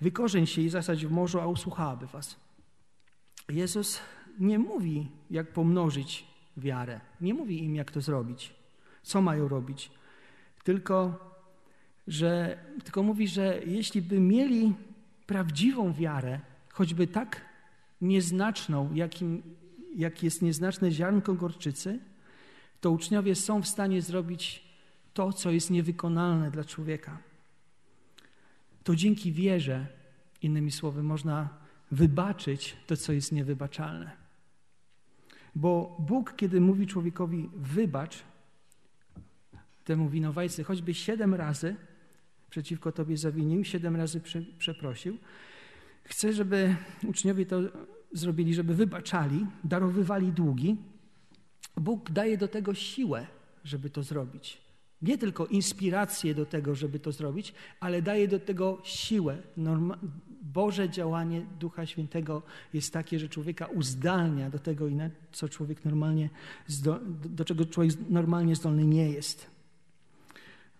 wykorzeń 0.00 0.46
się 0.46 0.62
i 0.62 0.68
zasadź 0.68 1.06
w 1.06 1.10
morzu, 1.10 1.40
a 1.40 1.46
usłuchałaby 1.46 2.06
was. 2.06 2.36
Jezus 3.48 4.00
nie 4.38 4.58
mówi, 4.58 5.08
jak 5.30 5.52
pomnożyć 5.52 6.26
wiarę. 6.56 7.00
Nie 7.20 7.34
mówi 7.34 7.64
im, 7.64 7.74
jak 7.74 7.90
to 7.90 8.00
zrobić, 8.00 8.54
co 9.02 9.22
mają 9.22 9.48
robić. 9.48 9.90
Tylko, 10.64 11.18
że, 12.06 12.58
tylko 12.84 13.02
mówi, 13.02 13.28
że 13.28 13.60
jeśli 13.66 14.02
by 14.02 14.20
mieli 14.20 14.74
prawdziwą 15.26 15.92
wiarę, 15.92 16.40
choćby 16.72 17.06
tak 17.06 17.44
nieznaczną, 18.00 18.94
jakim, 18.94 19.42
jak 19.96 20.22
jest 20.22 20.42
nieznaczne 20.42 20.90
ziarnko 20.90 21.34
gorczycy, 21.34 21.98
to 22.80 22.90
uczniowie 22.90 23.34
są 23.34 23.62
w 23.62 23.68
stanie 23.68 24.02
zrobić 24.02 24.69
to, 25.14 25.32
co 25.32 25.50
jest 25.50 25.70
niewykonalne 25.70 26.50
dla 26.50 26.64
człowieka. 26.64 27.18
To 28.84 28.96
dzięki 28.96 29.32
wierze, 29.32 29.86
innymi 30.42 30.70
słowy, 30.72 31.02
można 31.02 31.48
wybaczyć 31.90 32.76
to, 32.86 32.96
co 32.96 33.12
jest 33.12 33.32
niewybaczalne. 33.32 34.10
Bo 35.54 35.96
Bóg, 35.98 36.36
kiedy 36.36 36.60
mówi 36.60 36.86
człowiekowi 36.86 37.50
wybacz, 37.56 38.22
temu 39.84 40.08
winowajcy 40.08 40.64
choćby 40.64 40.94
siedem 40.94 41.34
razy 41.34 41.76
przeciwko 42.50 42.92
tobie 42.92 43.16
zawinił, 43.16 43.64
siedem 43.64 43.96
razy 43.96 44.20
przeprosił, 44.58 45.18
chce, 46.04 46.32
żeby 46.32 46.76
uczniowie 47.06 47.46
to 47.46 47.60
zrobili, 48.12 48.54
żeby 48.54 48.74
wybaczali, 48.74 49.46
darowywali 49.64 50.32
długi. 50.32 50.76
Bóg 51.76 52.10
daje 52.10 52.38
do 52.38 52.48
tego 52.48 52.74
siłę, 52.74 53.26
żeby 53.64 53.90
to 53.90 54.02
zrobić. 54.02 54.69
Nie 55.02 55.18
tylko 55.18 55.46
inspirację 55.46 56.34
do 56.34 56.46
tego, 56.46 56.74
żeby 56.74 56.98
to 56.98 57.12
zrobić, 57.12 57.54
ale 57.80 58.02
daje 58.02 58.28
do 58.28 58.38
tego 58.38 58.78
siłę. 58.84 59.38
Norma 59.56 59.98
Boże 60.42 60.90
działanie 60.90 61.46
Ducha 61.60 61.86
Świętego 61.86 62.42
jest 62.74 62.92
takie, 62.92 63.18
że 63.18 63.28
człowieka 63.28 63.66
uzdalnia 63.66 64.50
do 64.50 64.58
tego, 64.58 64.88
co 65.32 65.48
człowiek 65.48 65.84
normalnie, 65.84 66.30
do 67.24 67.44
czego 67.44 67.64
człowiek 67.64 67.92
normalnie 68.08 68.56
zdolny 68.56 68.84
nie 68.84 69.10
jest. 69.10 69.46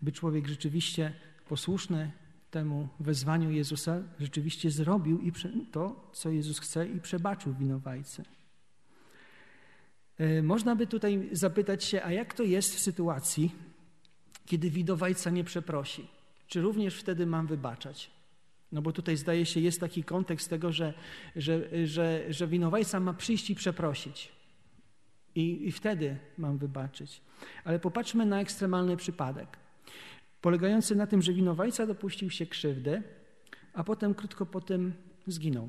By 0.02 0.12
człowiek 0.12 0.48
rzeczywiście 0.48 1.12
posłuszny 1.48 2.10
temu 2.50 2.88
wezwaniu 3.00 3.50
Jezusa, 3.50 4.02
rzeczywiście 4.20 4.70
zrobił 4.70 5.20
i 5.20 5.32
to, 5.72 6.10
co 6.12 6.30
Jezus 6.30 6.58
chce 6.58 6.88
i 6.88 7.00
przebaczył 7.00 7.54
winowajcy. 7.54 8.24
E, 10.18 10.42
można 10.42 10.76
by 10.76 10.86
tutaj 10.86 11.28
zapytać 11.32 11.84
się, 11.84 12.02
a 12.02 12.12
jak 12.12 12.34
to 12.34 12.42
jest 12.42 12.74
w 12.74 12.80
sytuacji, 12.80 13.52
kiedy 14.50 14.70
winowajca 14.70 15.30
nie 15.30 15.44
przeprosi? 15.44 16.06
Czy 16.46 16.60
również 16.60 16.96
wtedy 16.96 17.26
mam 17.26 17.46
wybaczać? 17.46 18.10
No 18.72 18.82
bo 18.82 18.92
tutaj 18.92 19.16
zdaje 19.16 19.46
się, 19.46 19.60
jest 19.60 19.80
taki 19.80 20.04
kontekst 20.04 20.50
tego, 20.50 20.72
że, 20.72 20.94
że, 21.36 21.86
że, 21.86 22.32
że 22.32 22.46
winowajca 22.46 23.00
ma 23.00 23.14
przyjść 23.14 23.50
i 23.50 23.54
przeprosić. 23.54 24.32
I, 25.34 25.68
I 25.68 25.72
wtedy 25.72 26.16
mam 26.38 26.58
wybaczyć. 26.58 27.20
Ale 27.64 27.78
popatrzmy 27.78 28.26
na 28.26 28.40
ekstremalny 28.40 28.96
przypadek, 28.96 29.48
polegający 30.40 30.96
na 30.96 31.06
tym, 31.06 31.22
że 31.22 31.32
winowajca 31.32 31.86
dopuścił 31.86 32.30
się 32.30 32.46
krzywdy, 32.46 33.02
a 33.72 33.84
potem 33.84 34.14
krótko 34.14 34.46
po 34.46 34.60
tym 34.60 34.92
zginął. 35.26 35.68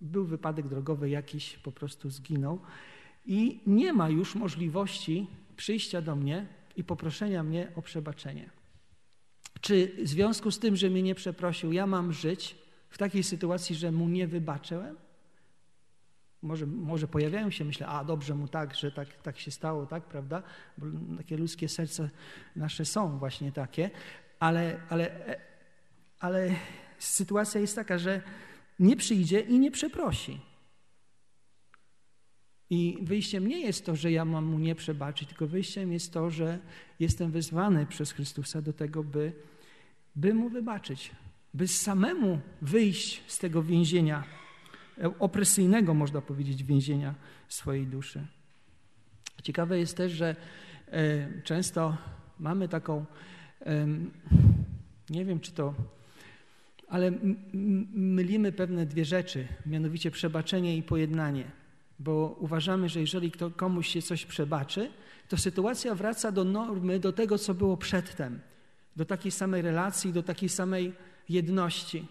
Był 0.00 0.24
wypadek 0.24 0.68
drogowy 0.68 1.10
jakiś, 1.10 1.56
po 1.56 1.72
prostu 1.72 2.10
zginął. 2.10 2.60
I 3.26 3.60
nie 3.66 3.92
ma 3.92 4.08
już 4.08 4.34
możliwości 4.34 5.26
przyjścia 5.56 6.02
do 6.02 6.16
mnie 6.16 6.46
i 6.76 6.84
poproszenia 6.84 7.42
mnie 7.42 7.72
o 7.76 7.82
przebaczenie. 7.82 8.50
Czy 9.60 9.92
w 10.04 10.08
związku 10.08 10.50
z 10.50 10.58
tym, 10.58 10.76
że 10.76 10.90
mnie 10.90 11.02
nie 11.02 11.14
przeprosił, 11.14 11.72
ja 11.72 11.86
mam 11.86 12.12
żyć 12.12 12.58
w 12.90 12.98
takiej 12.98 13.22
sytuacji, 13.22 13.76
że 13.76 13.92
mu 13.92 14.08
nie 14.08 14.26
wybaczyłem? 14.26 14.96
Może, 16.42 16.66
może 16.66 17.08
pojawiają 17.08 17.50
się, 17.50 17.64
myślę, 17.64 17.86
a 17.86 18.04
dobrze 18.04 18.34
mu 18.34 18.48
tak, 18.48 18.74
że 18.74 18.92
tak, 18.92 19.22
tak 19.22 19.38
się 19.38 19.50
stało, 19.50 19.86
tak, 19.86 20.04
prawda? 20.04 20.42
Bo 20.78 20.86
takie 21.16 21.36
ludzkie 21.36 21.68
serca 21.68 22.08
nasze 22.56 22.84
są 22.84 23.18
właśnie 23.18 23.52
takie, 23.52 23.90
ale, 24.38 24.80
ale, 24.88 25.36
ale 26.18 26.54
sytuacja 26.98 27.60
jest 27.60 27.76
taka, 27.76 27.98
że 27.98 28.20
nie 28.78 28.96
przyjdzie 28.96 29.40
i 29.40 29.58
nie 29.58 29.70
przeprosi. 29.70 30.51
I 32.72 32.98
wyjściem 33.02 33.48
nie 33.48 33.60
jest 33.60 33.86
to, 33.86 33.96
że 33.96 34.12
ja 34.12 34.24
mam 34.24 34.44
mu 34.44 34.58
nie 34.58 34.74
przebaczyć, 34.74 35.28
tylko 35.28 35.46
wyjściem 35.46 35.92
jest 35.92 36.12
to, 36.12 36.30
że 36.30 36.58
jestem 37.00 37.30
wezwany 37.30 37.86
przez 37.86 38.12
Chrystusa 38.12 38.62
do 38.62 38.72
tego, 38.72 39.04
by, 39.04 39.32
by 40.16 40.34
mu 40.34 40.48
wybaczyć, 40.48 41.10
by 41.54 41.68
samemu 41.68 42.40
wyjść 42.62 43.22
z 43.26 43.38
tego 43.38 43.62
więzienia, 43.62 44.24
opresyjnego, 45.18 45.94
można 45.94 46.20
powiedzieć, 46.20 46.64
więzienia 46.64 47.14
swojej 47.48 47.86
duszy. 47.86 48.26
Ciekawe 49.42 49.78
jest 49.78 49.96
też, 49.96 50.12
że 50.12 50.36
e, 50.88 51.42
często 51.42 51.96
mamy 52.38 52.68
taką, 52.68 53.04
nie 55.10 55.24
wiem 55.24 55.40
czy 55.40 55.52
to, 55.52 55.74
ale 56.88 57.12
mylimy 57.92 58.52
pewne 58.52 58.86
dwie 58.86 59.04
rzeczy, 59.04 59.48
mianowicie 59.66 60.10
przebaczenie 60.10 60.76
i 60.76 60.82
pojednanie 60.82 61.61
bo 62.02 62.36
uważamy, 62.40 62.88
że 62.88 63.00
jeżeli 63.00 63.30
kto, 63.30 63.50
komuś 63.50 63.88
się 63.88 64.02
coś 64.02 64.26
przebaczy, 64.26 64.90
to 65.28 65.36
sytuacja 65.36 65.94
wraca 65.94 66.32
do 66.32 66.44
normy, 66.44 66.98
do 67.00 67.12
tego, 67.12 67.38
co 67.38 67.54
było 67.54 67.76
przedtem, 67.76 68.40
do 68.96 69.04
takiej 69.04 69.32
samej 69.32 69.62
relacji, 69.62 70.12
do 70.12 70.22
takiej 70.22 70.48
samej 70.48 70.92
jedności. 71.28 72.06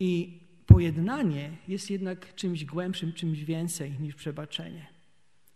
I 0.00 0.40
pojednanie 0.66 1.56
jest 1.68 1.90
jednak 1.90 2.34
czymś 2.34 2.64
głębszym, 2.64 3.12
czymś 3.12 3.44
więcej 3.44 3.92
niż 4.00 4.14
przebaczenie. 4.14 4.86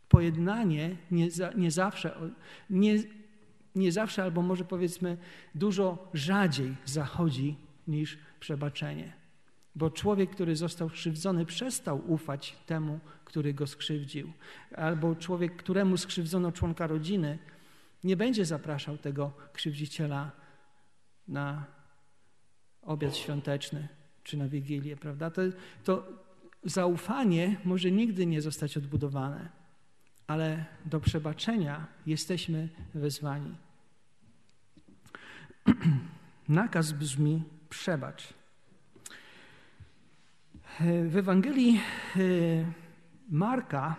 Pojednanie 0.09 0.97
nie, 1.11 1.31
za, 1.31 1.53
nie 1.53 1.71
zawsze, 1.71 2.17
nie, 2.71 3.03
nie 3.75 3.93
zawsze, 3.93 4.23
albo 4.23 4.43
może 4.43 4.65
powiedzmy 4.65 5.17
dużo 5.55 6.11
rzadziej 6.15 6.75
zachodzi 6.85 7.57
niż 7.89 8.19
przebaczenie. 8.41 9.24
Bo 9.77 9.91
człowiek, 9.91 10.31
który 10.31 10.57
został 10.57 10.89
skrzywdzony, 10.89 11.47
przestał 11.47 12.13
ufać 12.13 12.57
temu, 12.67 13.01
który 13.25 13.55
go 13.55 13.67
skrzywdził. 13.67 14.33
Albo 14.77 15.17
człowiek, 15.17 15.57
któremu 15.57 15.97
skrzywdzono 15.97 16.53
członka 16.53 16.87
rodziny, 16.87 17.39
nie 18.05 18.17
będzie 18.17 18.45
zapraszał 18.45 18.99
tego 18.99 19.33
krzywdziciela 19.53 20.31
na 21.29 21.65
obiad 22.83 23.17
świąteczny 23.17 23.89
czy 24.25 24.37
na 24.37 24.49
wigilię, 24.49 24.97
prawda? 24.97 25.31
To, 25.31 25.43
to 25.85 26.09
zaufanie 26.65 27.57
może 27.65 27.91
nigdy 27.91 28.27
nie 28.27 28.41
zostać 28.41 28.77
odbudowane, 28.77 29.49
ale 30.27 30.65
do 30.85 31.01
przebaczenia 31.01 31.87
jesteśmy 32.07 32.69
wezwani. 32.95 33.57
Nakaz 36.49 36.93
brzmi 36.93 37.43
przebacz. 37.69 38.35
W 40.81 41.17
Ewangelii 41.17 41.81
e, 42.17 42.21
Marka, 43.31 43.97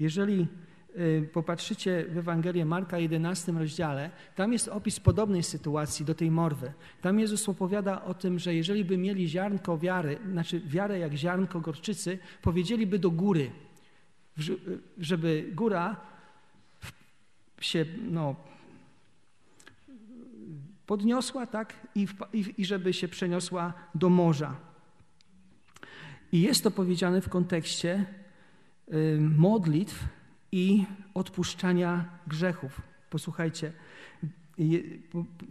jeżeli 0.00 0.46
e, 0.94 1.22
popatrzycie 1.22 2.04
w 2.08 2.18
Ewangelię 2.18 2.64
Marka 2.64 2.98
11 2.98 3.52
rozdziale, 3.52 4.10
tam 4.34 4.52
jest 4.52 4.68
opis 4.68 5.00
podobnej 5.00 5.42
sytuacji 5.42 6.04
do 6.04 6.14
tej 6.14 6.30
morwy. 6.30 6.72
Tam 7.00 7.20
Jezus 7.20 7.48
opowiada 7.48 8.04
o 8.04 8.14
tym, 8.14 8.38
że 8.38 8.54
jeżeli 8.54 8.84
by 8.84 8.98
mieli 8.98 9.28
ziarnko 9.28 9.78
wiary, 9.78 10.18
znaczy 10.32 10.60
wiarę 10.60 10.98
jak 10.98 11.14
ziarnko 11.14 11.60
gorczycy, 11.60 12.18
powiedzieliby 12.42 12.98
do 12.98 13.10
góry, 13.10 13.50
żeby 14.98 15.50
góra 15.54 15.96
się 17.60 17.84
no, 18.10 18.36
podniosła, 20.86 21.46
tak, 21.46 21.74
i, 21.94 22.06
i, 22.32 22.54
i 22.58 22.64
żeby 22.64 22.92
się 22.92 23.08
przeniosła 23.08 23.72
do 23.94 24.08
morza. 24.08 24.71
I 26.32 26.40
jest 26.40 26.62
to 26.64 26.70
powiedziane 26.70 27.20
w 27.20 27.28
kontekście 27.28 28.06
y, 28.94 29.18
modlitw 29.20 30.04
i 30.52 30.84
odpuszczania 31.14 32.18
grzechów. 32.26 32.80
Posłuchajcie, 33.10 33.72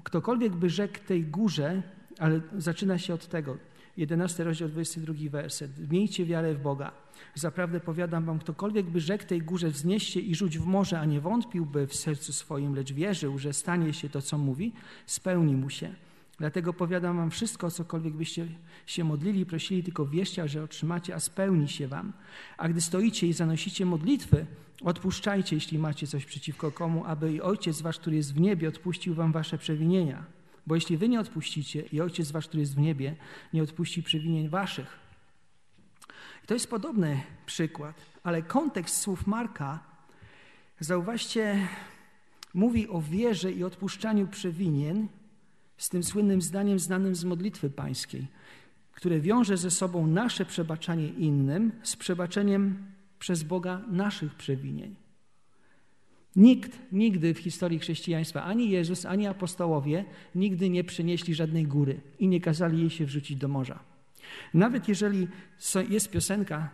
ktokolwiek 0.04 0.54
by 0.54 0.70
rzekł 0.70 1.00
tej 1.08 1.24
górze, 1.24 1.84
ale 2.20 2.42
zaczyna 2.58 2.98
się 2.98 3.14
od 3.14 3.28
tego, 3.28 3.58
11 3.98 4.44
rozdział, 4.44 4.70
22 4.70 5.14
werset. 5.30 5.92
Miejcie 5.92 6.26
wiarę 6.26 6.54
w 6.54 6.62
Boga. 6.62 6.92
Zaprawdę 7.36 7.80
powiadam 7.80 8.26
wam, 8.26 8.40
ktokolwiek 8.40 8.86
by 8.86 9.00
rzekł 9.00 9.26
tej 9.26 9.42
górze 9.42 9.70
wznieście 9.70 10.20
i 10.20 10.36
rzuć 10.36 10.60
w 10.60 10.66
morze, 10.66 11.00
a 11.00 11.06
nie 11.06 11.22
wątpiłby 11.22 11.88
w 11.88 11.96
sercu 11.96 12.34
swoim, 12.34 12.76
lecz 12.76 12.94
wierzył, 12.94 13.38
że 13.38 13.54
stanie 13.54 13.94
się 13.94 14.10
to, 14.10 14.22
co 14.22 14.38
mówi, 14.38 14.74
spełni 15.06 15.56
mu 15.56 15.70
się. 15.70 15.96
Dlatego 16.42 16.74
powiadam 16.74 17.18
wam 17.18 17.32
wszystko, 17.32 17.72
cokolwiek 17.72 18.14
byście 18.14 18.48
się 18.86 19.04
modlili, 19.04 19.46
prosili, 19.46 19.84
tylko 19.84 20.06
wierzcie, 20.06 20.48
że 20.48 20.64
otrzymacie, 20.64 21.16
a 21.16 21.20
spełni 21.20 21.70
się 21.70 21.88
wam. 21.88 22.14
A 22.58 22.70
gdy 22.70 22.82
stoicie 22.82 23.28
i 23.28 23.34
zanosicie 23.34 23.86
modlitwy, 23.86 24.46
odpuszczajcie, 24.84 25.56
jeśli 25.56 25.80
macie 25.80 26.08
coś 26.08 26.26
przeciwko 26.26 26.72
komu, 26.72 27.06
aby 27.06 27.34
i 27.34 27.42
Ojciec 27.42 27.82
wasz, 27.82 28.00
który 28.00 28.16
jest 28.16 28.34
w 28.34 28.40
niebie, 28.40 28.68
odpuścił 28.68 29.14
wam 29.14 29.32
wasze 29.32 29.58
przewinienia. 29.58 30.26
Bo 30.68 30.76
jeśli 30.76 30.98
wy 30.98 31.10
nie 31.10 31.20
odpuścicie 31.20 31.82
i 31.82 32.02
Ojciec 32.02 32.32
wasz, 32.32 32.48
który 32.48 32.62
jest 32.62 32.76
w 32.76 32.80
niebie, 32.80 33.16
nie 33.54 33.64
odpuści 33.64 34.04
przewinień 34.04 34.50
waszych. 34.50 35.00
I 36.44 36.48
to 36.48 36.54
jest 36.54 36.70
podobny 36.70 37.22
przykład, 37.46 38.02
ale 38.24 38.42
kontekst 38.42 38.98
słów 38.98 39.28
Marka, 39.28 39.80
zauważcie, 40.80 41.68
mówi 42.54 42.90
o 42.90 43.02
wierze 43.02 43.52
i 43.52 43.64
odpuszczaniu 43.64 44.28
przewinień, 44.28 45.08
z 45.82 45.90
tym 45.90 46.04
słynnym 46.04 46.42
zdaniem 46.42 46.80
znanym 46.80 47.16
z 47.16 47.24
modlitwy 47.24 47.70
pańskiej, 47.70 48.28
które 48.92 49.20
wiąże 49.20 49.58
ze 49.58 49.72
sobą 49.72 50.08
nasze 50.08 50.46
przebaczanie 50.46 51.08
innym 51.08 51.72
z 51.84 51.96
przebaczeniem 51.96 52.78
przez 53.20 53.44
Boga 53.44 53.82
naszych 53.92 54.36
przewinień. 54.36 54.96
Nikt 56.36 56.80
nigdy 56.92 57.34
w 57.34 57.40
historii 57.40 57.80
chrześcijaństwa, 57.80 58.44
ani 58.44 58.70
Jezus, 58.70 59.06
ani 59.06 59.28
apostołowie, 59.28 60.06
nigdy 60.36 60.70
nie 60.70 60.84
przynieśli 60.84 61.36
żadnej 61.36 61.66
góry 61.68 62.02
i 62.20 62.28
nie 62.28 62.42
kazali 62.42 62.80
jej 62.80 62.90
się 62.90 63.06
wrzucić 63.06 63.38
do 63.38 63.48
morza. 63.48 63.80
Nawet 64.54 64.88
jeżeli 64.88 65.28
jest 65.90 66.10
piosenka 66.10 66.70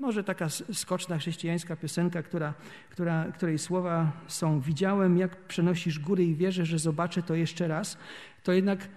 może 0.00 0.24
taka 0.24 0.48
skoczna 0.72 1.18
chrześcijańska 1.18 1.76
piosenka, 1.76 2.22
która, 2.22 2.54
która, 2.90 3.32
której 3.32 3.58
słowa 3.58 4.12
są 4.28 4.60
Widziałem, 4.60 5.18
jak 5.18 5.46
przenosisz 5.46 5.98
góry 5.98 6.24
i 6.24 6.34
wierzę, 6.34 6.66
że 6.66 6.78
zobaczę 6.78 7.22
to 7.22 7.34
jeszcze 7.34 7.68
raz, 7.68 7.98
to 8.42 8.52
jednak 8.52 8.88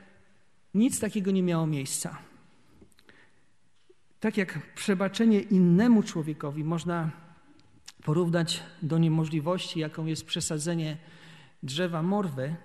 nic 0.74 1.00
takiego 1.00 1.32
nie 1.32 1.44
miało 1.44 1.68
miejsca. 1.68 2.18
Tak 4.20 4.38
jak 4.38 4.76
przebaczenie 4.76 5.40
innemu 5.40 6.04
człowiekowi 6.04 6.64
można 6.64 7.10
porównać 8.04 8.64
do 8.82 8.98
niemożliwości, 8.98 9.80
jaką 9.80 10.06
jest 10.06 10.26
przesadzenie 10.26 10.98
drzewa 11.64 12.04
morwy, 12.04 12.56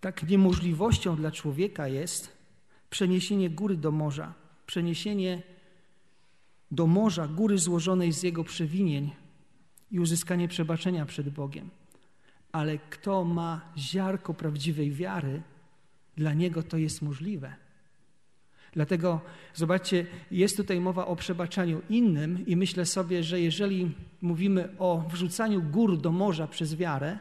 tak 0.00 0.28
niemożliwością 0.28 1.16
dla 1.16 1.30
człowieka 1.30 1.88
jest 1.88 2.38
przeniesienie 2.90 3.50
góry 3.50 3.76
do 3.76 3.90
morza, 3.90 4.34
przeniesienie 4.66 5.42
do 6.70 6.86
morza 6.86 7.28
góry 7.28 7.58
złożonej 7.58 8.12
z 8.12 8.22
jego 8.22 8.44
przewinień 8.44 9.10
i 9.90 10.00
uzyskanie 10.00 10.48
przebaczenia 10.48 11.06
przed 11.06 11.28
Bogiem. 11.28 11.70
Ale 12.52 12.78
kto 12.78 13.24
ma 13.24 13.60
ziarko 13.76 14.34
prawdziwej 14.34 14.92
wiary, 14.92 15.42
dla 16.16 16.34
niego 16.34 16.62
to 16.62 16.76
jest 16.76 17.02
możliwe. 17.02 17.54
Dlatego 18.72 19.20
zobaczcie, 19.54 20.06
jest 20.30 20.56
tutaj 20.56 20.80
mowa 20.80 21.06
o 21.06 21.16
przebaczaniu 21.16 21.82
innym, 21.90 22.46
i 22.46 22.56
myślę 22.56 22.86
sobie, 22.86 23.22
że 23.22 23.40
jeżeli 23.40 23.94
mówimy 24.22 24.68
o 24.78 25.04
wrzucaniu 25.12 25.62
gór 25.62 26.00
do 26.00 26.12
morza 26.12 26.46
przez 26.46 26.74
wiarę, 26.74 27.18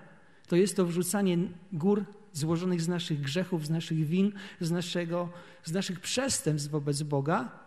to 0.47 0.55
jest 0.55 0.75
to 0.75 0.86
wrzucanie 0.86 1.38
gór 1.73 2.05
złożonych 2.33 2.81
z 2.81 2.88
naszych 2.88 3.21
grzechów, 3.21 3.65
z 3.65 3.69
naszych 3.69 4.05
win, 4.05 4.31
z, 4.60 4.71
naszego, 4.71 5.29
z 5.63 5.71
naszych 5.71 5.99
przestępstw 5.99 6.71
wobec 6.71 7.01
Boga, 7.01 7.66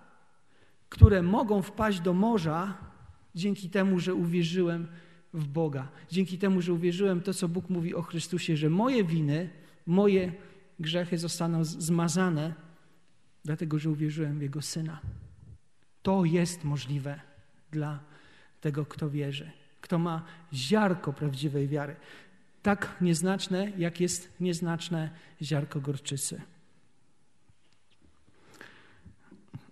które 0.90 1.22
mogą 1.22 1.62
wpaść 1.62 2.00
do 2.00 2.12
morza 2.14 2.74
dzięki 3.34 3.70
temu, 3.70 4.00
że 4.00 4.14
uwierzyłem 4.14 4.86
w 5.34 5.46
Boga. 5.46 5.88
Dzięki 6.10 6.38
temu, 6.38 6.60
że 6.60 6.72
uwierzyłem 6.72 7.20
to, 7.20 7.34
co 7.34 7.48
Bóg 7.48 7.70
mówi 7.70 7.94
o 7.94 8.02
Chrystusie, 8.02 8.56
że 8.56 8.70
moje 8.70 9.04
winy, 9.04 9.50
moje 9.86 10.32
grzechy 10.80 11.18
zostaną 11.18 11.64
zmazane, 11.64 12.54
dlatego 13.44 13.78
że 13.78 13.90
uwierzyłem 13.90 14.38
w 14.38 14.42
Jego 14.42 14.62
Syna. 14.62 15.00
To 16.02 16.24
jest 16.24 16.64
możliwe 16.64 17.20
dla 17.70 18.00
tego, 18.60 18.86
kto 18.86 19.10
wierzy, 19.10 19.50
kto 19.80 19.98
ma 19.98 20.24
ziarko 20.52 21.12
prawdziwej 21.12 21.68
wiary. 21.68 21.96
Tak 22.62 22.96
nieznaczne, 23.00 23.72
jak 23.78 24.00
jest 24.00 24.40
nieznaczne 24.40 25.10
ziarko 25.42 25.80
gorczycy. 25.80 26.40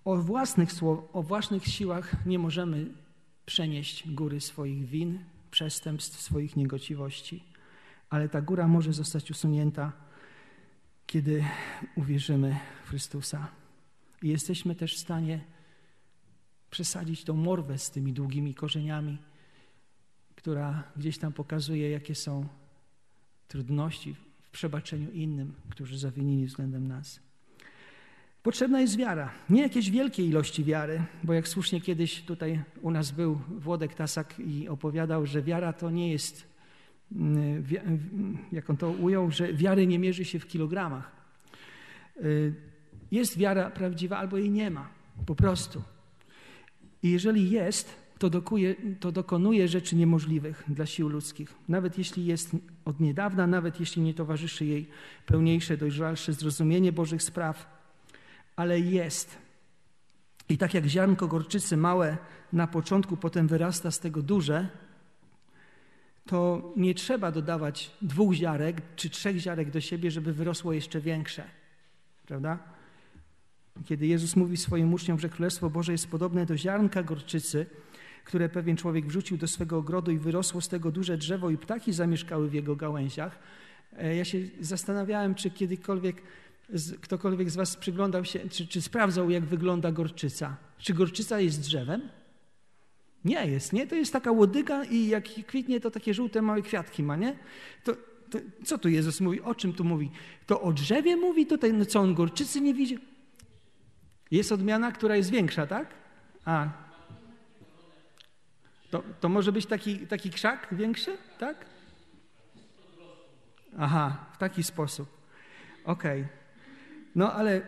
O 0.09 0.17
własnych, 0.17 0.71
o 1.13 1.23
własnych 1.23 1.67
siłach 1.67 2.27
nie 2.27 2.39
możemy 2.39 2.87
przenieść 3.47 4.09
góry 4.11 4.41
swoich 4.41 4.87
win, 4.87 5.19
przestępstw, 5.51 6.21
swoich 6.21 6.57
niegociwości, 6.57 7.45
ale 8.11 8.29
ta 8.29 8.41
góra 8.41 8.69
może 8.69 8.93
zostać 8.93 9.31
usunięta 9.31 9.93
kiedy 11.07 11.45
uwierzymy 11.97 12.57
w 12.85 12.89
Chrystusa. 12.89 13.49
I 14.23 14.29
jesteśmy 14.29 14.75
też 14.75 14.97
w 14.97 15.01
stanie 15.01 15.45
przesadzić 16.71 17.25
tą 17.25 17.37
morwę 17.37 17.79
z 17.79 17.91
tymi 17.91 18.13
długimi 18.13 18.55
korzeniami, 18.55 19.19
która 20.35 20.85
gdzieś 20.97 21.19
tam 21.19 21.33
pokazuje, 21.33 21.91
jakie 21.91 22.15
są 22.15 22.49
trudności 23.49 24.17
w 24.41 24.51
przebaczeniu 24.51 25.11
innym, 25.11 25.55
którzy 25.71 25.99
zawinili 25.99 26.47
względem 26.47 26.89
nas. 26.89 27.28
Potrzebna 28.43 28.81
jest 28.81 28.97
wiara. 28.97 29.31
Nie 29.51 29.63
jakieś 29.63 29.91
wielkie 29.91 30.27
ilości 30.27 30.65
wiary, 30.65 31.03
bo 31.25 31.33
jak 31.33 31.49
słusznie 31.49 31.81
kiedyś 31.81 32.23
tutaj 32.23 32.63
u 32.83 32.91
nas 32.91 33.11
był 33.11 33.41
Włodek 33.49 33.95
Tasak 33.95 34.41
i 34.41 34.69
opowiadał, 34.69 35.27
że 35.27 35.43
wiara 35.43 35.73
to 35.73 35.91
nie 35.91 36.13
jest, 36.13 36.47
mm, 37.13 37.65
jak 38.53 38.71
on 38.71 38.77
to 38.77 38.91
ujął, 38.91 39.31
że 39.31 39.53
wiary 39.53 39.87
nie 39.87 39.99
mierzy 39.99 40.25
się 40.25 40.39
w 40.39 40.47
kilogramach. 40.47 41.13
Y, 42.25 42.55
jest 43.11 43.39
wiara 43.39 43.71
prawdziwa 43.71 44.17
albo 44.19 44.37
jej 44.37 44.51
nie 44.51 44.71
ma, 44.71 44.89
po 45.27 45.35
prostu. 45.35 45.83
I 47.03 47.11
jeżeli 47.11 47.51
jest, 47.51 47.97
to, 48.19 48.31
dokuje, 48.31 48.75
to 49.01 49.13
dokonuje 49.13 49.69
rzeczy 49.69 49.97
niemożliwych 49.97 50.65
dla 50.69 50.87
sił 50.87 51.09
ludzkich. 51.09 51.55
Nawet 51.69 51.99
jeśli 51.99 52.27
jest 52.27 52.51
od 52.85 53.01
niedawna, 53.01 53.47
nawet 53.47 53.81
jeśli 53.81 54.03
nie 54.03 54.15
towarzyszy 54.15 54.65
jej 54.65 54.89
pełniejsze, 55.27 55.77
dojrzalsze 55.77 56.33
zrozumienie 56.33 56.93
Bożych 56.93 57.23
spraw, 57.23 57.78
ale 58.59 58.81
jest. 58.81 59.39
I 60.49 60.59
tak 60.59 60.75
jak 60.75 60.87
ziarnko 60.87 61.29
gorczycy 61.29 61.77
małe 61.77 62.17
na 62.53 62.67
początku, 62.67 63.17
potem 63.17 63.49
wyrasta 63.49 63.91
z 63.91 63.99
tego 63.99 64.23
duże, 64.23 64.69
to 66.27 66.73
nie 66.77 66.95
trzeba 66.95 67.33
dodawać 67.33 67.91
dwóch 68.03 68.35
ziarek 68.35 68.83
czy 68.97 69.11
trzech 69.11 69.39
ziarek 69.39 69.71
do 69.71 69.81
siebie, 69.81 70.11
żeby 70.11 70.33
wyrosło 70.33 70.73
jeszcze 70.73 71.01
większe. 71.01 71.45
Prawda? 72.27 72.59
Kiedy 73.85 74.07
Jezus 74.07 74.37
mówi 74.37 74.57
swoim 74.57 74.95
uczniom, 74.95 75.19
że 75.19 75.29
Królestwo 75.29 75.71
Boże 75.71 75.93
jest 75.93 76.11
podobne 76.11 76.47
do 76.47 76.57
ziarnka 76.57 77.03
gorczycy, 77.03 77.67
które 78.25 78.49
pewien 78.49 78.77
człowiek 78.77 79.07
wrzucił 79.07 79.37
do 79.37 79.49
swego 79.49 79.79
ogrodu 79.79 80.11
i 80.11 80.19
wyrosło 80.19 80.61
z 80.61 80.69
tego 80.69 80.91
duże 80.91 81.19
drzewo 81.19 81.51
i 81.51 81.59
ptaki 81.59 81.93
zamieszkały 81.93 82.49
w 82.49 82.55
jego 82.55 82.77
gałęziach, 82.77 83.39
e, 83.99 84.17
ja 84.17 84.25
się 84.25 84.39
zastanawiałem, 84.61 85.35
czy 85.35 85.51
kiedykolwiek 85.51 86.23
ktokolwiek 87.01 87.51
z 87.51 87.57
Was 87.57 87.77
przyglądał 87.77 88.25
się, 88.25 88.49
czy, 88.49 88.67
czy 88.67 88.83
sprawdzał, 88.83 89.31
jak 89.31 89.45
wygląda 89.45 89.93
gorczyca. 89.93 90.57
Czy 90.79 90.95
gorczyca 90.95 91.41
jest 91.41 91.61
drzewem? 91.61 92.09
Nie 93.25 93.47
jest, 93.47 93.73
nie? 93.73 93.87
To 93.87 93.95
jest 93.95 94.13
taka 94.13 94.33
łodyga 94.33 94.85
i 94.85 95.09
jak 95.09 95.25
kwitnie, 95.25 95.81
to 95.81 95.91
takie 95.91 96.15
żółte 96.15 96.43
małe 96.43 96.63
kwiatki 96.63 97.03
ma, 97.03 97.17
nie? 97.17 97.37
To, 97.85 97.93
to 98.31 98.39
co 98.65 98.79
tu 98.79 98.89
Jezus 98.89 99.21
mówi? 99.21 99.41
O 99.41 99.55
czym 99.55 99.73
tu 99.73 99.85
mówi? 99.85 100.11
To 100.47 100.61
o 100.61 100.73
drzewie 100.73 101.17
mówi 101.17 101.47
tutaj? 101.47 101.73
No 101.73 101.85
co, 101.85 102.01
on 102.01 102.15
gorczycy 102.15 102.61
nie 102.61 102.75
widzi? 102.75 102.99
Jest 104.31 104.53
odmiana, 104.53 104.93
która 104.93 105.17
jest 105.17 105.31
większa, 105.31 105.67
tak? 105.67 105.95
A. 106.45 106.69
To, 108.91 109.03
to 109.21 109.29
może 109.29 109.53
być 109.53 109.67
taki, 109.67 110.07
taki 110.07 110.31
krzak 110.31 110.69
większy, 110.73 111.17
tak? 111.39 111.67
Aha, 113.79 114.27
w 114.35 114.39
taki 114.39 114.63
sposób. 114.63 115.09
Okej. 115.85 116.23
Okay. 116.23 116.38
No 117.15 117.33
ale 117.33 117.63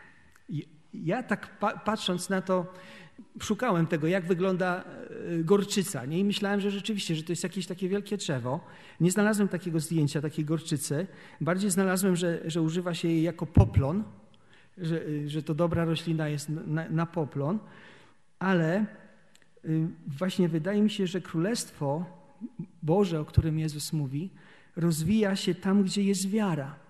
ja 0.94 1.22
tak 1.22 1.58
patrząc 1.84 2.28
na 2.28 2.42
to, 2.42 2.72
szukałem 3.40 3.86
tego, 3.86 4.06
jak 4.06 4.26
wygląda 4.26 4.84
e, 4.84 5.44
gorczyca. 5.44 6.04
Nie? 6.04 6.18
I 6.18 6.24
myślałem, 6.24 6.60
że 6.60 6.70
rzeczywiście, 6.70 7.14
że 7.14 7.22
to 7.22 7.32
jest 7.32 7.42
jakieś 7.42 7.66
takie 7.66 7.88
wielkie 7.88 8.16
drzewo. 8.16 8.60
Nie 9.00 9.10
znalazłem 9.10 9.48
takiego 9.48 9.80
zdjęcia, 9.80 10.20
takiej 10.20 10.44
gorczycy. 10.44 11.06
Bardziej 11.40 11.70
znalazłem, 11.70 12.16
że, 12.16 12.40
że 12.44 12.62
używa 12.62 12.94
się 12.94 13.08
jej 13.08 13.22
jako 13.22 13.46
poplon, 13.46 14.04
że, 14.78 15.00
że 15.26 15.42
to 15.42 15.54
dobra 15.54 15.84
roślina 15.84 16.28
jest 16.28 16.48
na, 16.48 16.88
na 16.88 17.06
poplon. 17.06 17.58
Ale 18.38 18.86
y, 19.64 19.88
właśnie 20.06 20.48
wydaje 20.48 20.82
mi 20.82 20.90
się, 20.90 21.06
że 21.06 21.20
Królestwo 21.20 22.04
Boże, 22.82 23.20
o 23.20 23.24
którym 23.24 23.58
Jezus 23.58 23.92
mówi, 23.92 24.30
rozwija 24.76 25.36
się 25.36 25.54
tam, 25.54 25.82
gdzie 25.82 26.02
jest 26.02 26.30
wiara. 26.30 26.81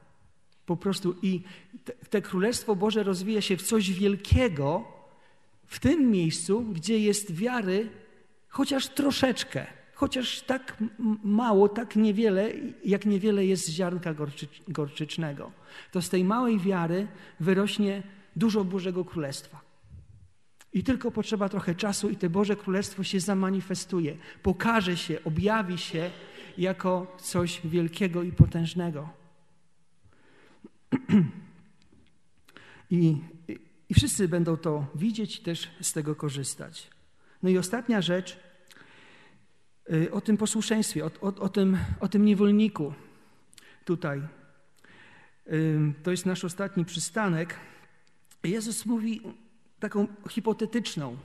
Po 0.72 0.76
prostu 0.76 1.14
i 1.22 1.42
te, 1.84 1.92
te 1.92 2.22
Królestwo 2.22 2.76
Boże 2.76 3.02
rozwija 3.02 3.40
się 3.40 3.56
w 3.56 3.62
coś 3.62 3.92
wielkiego 3.92 4.84
w 5.66 5.78
tym 5.80 6.10
miejscu, 6.10 6.62
gdzie 6.62 6.98
jest 6.98 7.34
wiary 7.34 7.88
chociaż 8.48 8.88
troszeczkę, 8.88 9.66
chociaż 9.94 10.40
tak 10.40 10.76
mało, 11.24 11.68
tak 11.68 11.96
niewiele, 11.96 12.50
jak 12.84 13.06
niewiele 13.06 13.46
jest 13.46 13.68
ziarnka 13.68 14.14
gorczy, 14.14 14.46
gorczycznego. 14.68 15.52
To 15.90 16.02
z 16.02 16.08
tej 16.08 16.24
małej 16.24 16.58
wiary 16.58 17.06
wyrośnie 17.40 18.02
dużo 18.36 18.64
Bożego 18.64 19.04
Królestwa. 19.04 19.60
I 20.72 20.82
tylko 20.82 21.10
potrzeba 21.10 21.48
trochę 21.48 21.74
czasu 21.74 22.10
i 22.10 22.16
to 22.16 22.30
Boże 22.30 22.56
Królestwo 22.56 23.04
się 23.04 23.20
zamanifestuje, 23.20 24.16
pokaże 24.42 24.96
się, 24.96 25.24
objawi 25.24 25.78
się 25.78 26.10
jako 26.58 27.16
coś 27.20 27.60
wielkiego 27.64 28.22
i 28.22 28.32
potężnego. 28.32 29.21
I, 32.90 33.16
I 33.88 33.94
wszyscy 33.94 34.28
będą 34.28 34.56
to 34.56 34.86
widzieć 34.94 35.36
i 35.36 35.42
też 35.42 35.70
z 35.80 35.92
tego 35.92 36.14
korzystać. 36.14 36.90
No 37.42 37.50
i 37.50 37.58
ostatnia 37.58 38.02
rzecz 38.02 38.38
y, 39.92 40.12
o 40.12 40.20
tym 40.20 40.36
posłuszeństwie, 40.36 41.04
o, 41.04 41.10
o, 41.20 41.34
o, 41.34 41.48
tym, 41.48 41.78
o 42.00 42.08
tym 42.08 42.24
niewolniku 42.24 42.94
tutaj. 43.84 44.22
To 46.02 46.10
jest 46.10 46.26
nasz 46.26 46.44
ostatni 46.44 46.84
przystanek. 46.84 47.56
Jezus 48.44 48.86
mówi 48.86 49.20
taką 49.80 50.06
hipotetyczną 50.30 51.16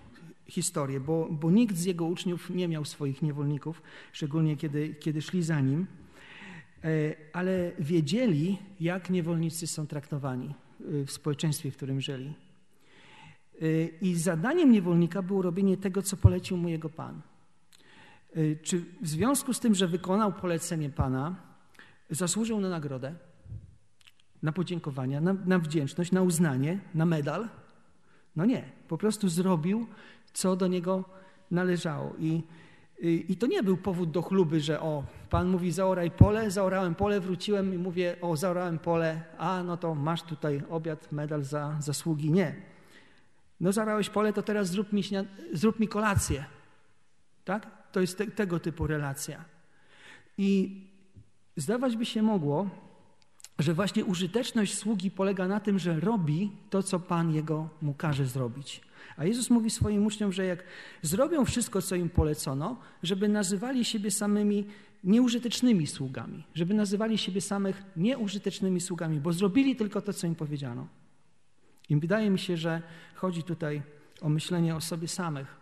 historię, 0.47 0.99
bo, 0.99 1.27
bo 1.31 1.51
nikt 1.51 1.75
z 1.75 1.85
jego 1.85 2.05
uczniów 2.05 2.49
nie 2.49 2.67
miał 2.67 2.85
swoich 2.85 3.21
niewolników, 3.21 3.81
szczególnie 4.11 4.57
kiedy, 4.57 4.95
kiedy 4.95 5.21
szli 5.21 5.43
za 5.43 5.61
nim. 5.61 5.87
E, 6.87 7.15
ale 7.33 7.71
wiedzieli, 7.79 8.57
jak 8.79 9.09
niewolnicy 9.09 9.67
są 9.67 9.87
traktowani 9.87 10.47
e, 10.47 11.05
w 11.05 11.11
społeczeństwie, 11.11 11.71
w 11.71 11.77
którym 11.77 12.01
żyli. 12.01 12.33
E, 13.61 13.85
I 14.01 14.15
zadaniem 14.15 14.71
niewolnika 14.71 15.21
było 15.21 15.41
robienie 15.41 15.77
tego, 15.77 16.01
co 16.01 16.17
polecił 16.17 16.57
mu 16.57 16.69
jego 16.69 16.89
pan. 16.89 17.21
Czy 18.61 18.85
w 19.01 19.07
związku 19.07 19.53
z 19.53 19.59
tym, 19.59 19.75
że 19.75 19.87
wykonał 19.87 20.33
polecenie 20.33 20.89
pana, 20.89 21.35
zasłużył 22.09 22.59
na 22.59 22.69
nagrodę, 22.69 23.15
na 24.43 24.51
podziękowania, 24.51 25.21
na, 25.21 25.33
na 25.33 25.59
wdzięczność, 25.59 26.11
na 26.11 26.21
uznanie, 26.21 26.79
na 26.95 27.05
medal? 27.05 27.49
No 28.35 28.45
nie, 28.45 28.63
po 28.87 28.97
prostu 28.97 29.29
zrobił, 29.29 29.87
co 30.33 30.55
do 30.55 30.67
niego 30.67 31.03
należało. 31.51 32.15
I 32.19 32.43
i 32.99 33.37
to 33.37 33.47
nie 33.47 33.63
był 33.63 33.77
powód 33.77 34.11
do 34.11 34.21
chluby, 34.21 34.61
że 34.61 34.81
o, 34.81 35.03
Pan 35.29 35.49
mówi 35.49 35.71
zaoraj 35.71 36.11
pole, 36.11 36.51
zaorałem 36.51 36.95
pole, 36.95 37.19
wróciłem 37.19 37.73
i 37.73 37.77
mówię 37.77 38.15
o, 38.21 38.37
zaorałem 38.37 38.79
pole, 38.79 39.21
a 39.37 39.63
no 39.63 39.77
to 39.77 39.95
masz 39.95 40.23
tutaj 40.23 40.61
obiad, 40.69 41.11
medal 41.11 41.43
za 41.43 41.77
zasługi. 41.79 42.31
Nie. 42.31 42.55
No 43.61 43.71
zaorałeś 43.71 44.09
pole, 44.09 44.33
to 44.33 44.43
teraz 44.43 44.67
zrób 44.67 44.93
mi, 44.93 45.03
zrób 45.53 45.79
mi 45.79 45.87
kolację. 45.87 46.45
Tak? 47.45 47.91
To 47.91 48.01
jest 48.01 48.17
te, 48.17 48.27
tego 48.27 48.59
typu 48.59 48.87
relacja. 48.87 49.45
I 50.37 50.81
zdawać 51.55 51.97
by 51.97 52.05
się 52.05 52.21
mogło, 52.21 52.69
że 53.59 53.73
właśnie 53.73 54.05
użyteczność 54.05 54.77
sługi 54.77 55.11
polega 55.11 55.47
na 55.47 55.59
tym, 55.59 55.79
że 55.79 55.99
robi 55.99 56.51
to, 56.69 56.83
co 56.83 56.99
Pan 56.99 57.33
jego 57.33 57.69
mu 57.81 57.93
każe 57.93 58.25
zrobić. 58.25 58.81
A 59.17 59.25
Jezus 59.25 59.49
mówi 59.49 59.69
swoim 59.69 60.05
uczniom, 60.05 60.33
że 60.33 60.45
jak 60.45 60.63
zrobią 61.01 61.45
wszystko, 61.45 61.81
co 61.81 61.95
im 61.95 62.09
polecono, 62.09 62.79
żeby 63.03 63.27
nazywali 63.27 63.85
siebie 63.85 64.11
samymi 64.11 64.65
nieużytecznymi 65.03 65.87
sługami, 65.87 66.43
żeby 66.53 66.73
nazywali 66.73 67.17
siebie 67.17 67.41
samych 67.41 67.83
nieużytecznymi 67.95 68.81
sługami, 68.81 69.19
bo 69.19 69.33
zrobili 69.33 69.75
tylko 69.75 70.01
to, 70.01 70.13
co 70.13 70.27
im 70.27 70.35
powiedziano. 70.35 70.87
I 71.89 71.95
wydaje 71.95 72.29
mi 72.29 72.39
się, 72.39 72.57
że 72.57 72.81
chodzi 73.15 73.43
tutaj 73.43 73.81
o 74.21 74.29
myślenie 74.29 74.75
o 74.75 74.81
sobie 74.81 75.07
samych. 75.07 75.55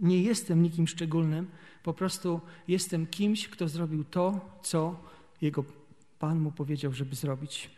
Nie 0.00 0.22
jestem 0.22 0.62
nikim 0.62 0.86
szczególnym, 0.86 1.46
po 1.82 1.94
prostu 1.94 2.40
jestem 2.68 3.06
kimś, 3.06 3.48
kto 3.48 3.68
zrobił 3.68 4.04
to, 4.04 4.58
co 4.62 5.00
jego 5.40 5.64
Pan 6.18 6.40
mu 6.40 6.52
powiedział, 6.52 6.92
żeby 6.92 7.16
zrobić. 7.16 7.70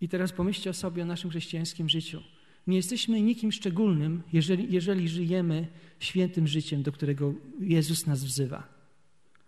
I 0.00 0.08
teraz 0.08 0.32
pomyślcie 0.32 0.70
o 0.70 0.74
sobie, 0.74 1.02
o 1.02 1.06
naszym 1.06 1.30
chrześcijańskim 1.30 1.88
życiu. 1.88 2.22
Nie 2.66 2.76
jesteśmy 2.76 3.22
nikim 3.22 3.52
szczególnym, 3.52 4.22
jeżeli, 4.32 4.72
jeżeli 4.72 5.08
żyjemy 5.08 5.66
świętym 6.00 6.46
życiem, 6.46 6.82
do 6.82 6.92
którego 6.92 7.34
Jezus 7.60 8.06
nas 8.06 8.24
wzywa. 8.24 8.68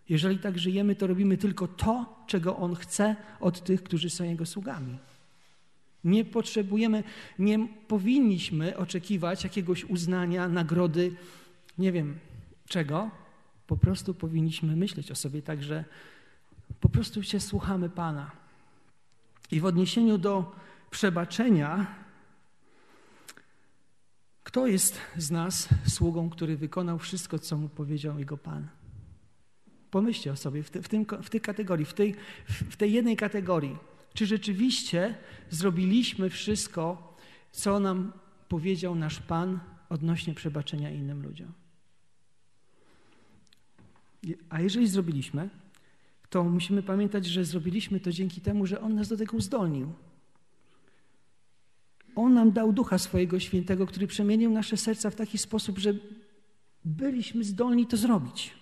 Jeżeli 0.08 0.38
tak 0.38 0.58
żyjemy, 0.58 0.94
to 0.94 1.06
robimy 1.06 1.36
tylko 1.36 1.68
to, 1.68 2.24
czego 2.26 2.56
On 2.56 2.74
chce 2.74 3.16
od 3.40 3.64
tych, 3.64 3.82
którzy 3.82 4.10
są 4.10 4.24
Jego 4.24 4.46
sługami. 4.46 4.98
Nie 6.04 6.24
potrzebujemy, 6.24 7.04
nie 7.38 7.68
powinniśmy 7.88 8.76
oczekiwać 8.76 9.44
jakiegoś 9.44 9.84
uznania, 9.84 10.48
nagrody, 10.48 11.12
nie 11.78 11.92
wiem 11.92 12.18
czego. 12.68 13.10
Po 13.66 13.76
prostu 13.76 14.14
powinniśmy 14.14 14.76
myśleć 14.76 15.10
o 15.10 15.14
sobie 15.14 15.42
tak, 15.42 15.62
że 15.62 15.84
po 16.80 16.88
prostu 16.88 17.22
się 17.22 17.40
słuchamy 17.40 17.88
Pana. 17.88 18.30
I 19.50 19.60
w 19.60 19.64
odniesieniu 19.64 20.18
do 20.18 20.52
przebaczenia, 20.90 21.86
kto 24.47 24.66
jest 24.66 25.01
z 25.16 25.30
nas 25.30 25.68
sługą, 25.88 26.30
który 26.30 26.57
wykonał 26.57 26.99
wszystko, 26.99 27.38
co 27.38 27.57
mu 27.57 27.68
powiedział 27.68 28.18
jego 28.18 28.36
Pan? 28.36 28.68
Pomyślcie 29.90 30.32
o 30.32 30.36
sobie 30.36 30.62
w, 30.62 30.70
te, 30.70 30.82
w, 30.82 30.88
tym, 30.88 31.07
w 31.22 31.30
tej 31.30 31.40
kategorii, 31.40 31.86
w 31.86 31.94
tej, 31.94 32.14
w 32.49 32.76
tej 32.76 32.92
jednej 32.92 33.16
kategorii. 33.16 33.76
Czy 34.14 34.26
rzeczywiście 34.26 35.14
zrobiliśmy 35.51 36.30
wszystko, 36.30 37.16
co 37.53 37.80
nam 37.80 38.12
powiedział 38.49 38.94
nasz 38.94 39.20
Pan 39.20 39.61
odnośnie 39.88 40.34
przebaczenia 40.34 40.90
innym 40.90 41.22
ludziom? 41.22 41.53
A 44.49 44.61
jeżeli 44.61 44.88
zrobiliśmy, 44.88 45.51
to 46.30 46.44
musimy 46.44 46.82
pamiętać, 46.82 47.26
że 47.26 47.44
zrobiliśmy 47.44 48.01
to 48.01 48.12
dzięki 48.12 48.40
temu, 48.40 48.66
że 48.66 48.80
On 48.80 48.94
nas 48.94 49.09
do 49.09 49.16
tego 49.16 49.36
uzdolnił. 49.36 49.92
On 52.16 52.34
nam 52.34 52.52
dał 52.52 52.72
Ducha 52.72 52.98
swojego 52.98 53.40
Świętego, 53.40 53.86
który 53.86 54.06
przemienił 54.06 54.50
nasze 54.50 54.76
serca 54.76 55.10
w 55.10 55.14
taki 55.14 55.38
sposób, 55.38 55.78
że 55.78 55.94
byliśmy 56.84 57.44
zdolni 57.44 57.86
to 57.86 57.96
zrobić. 57.96 58.54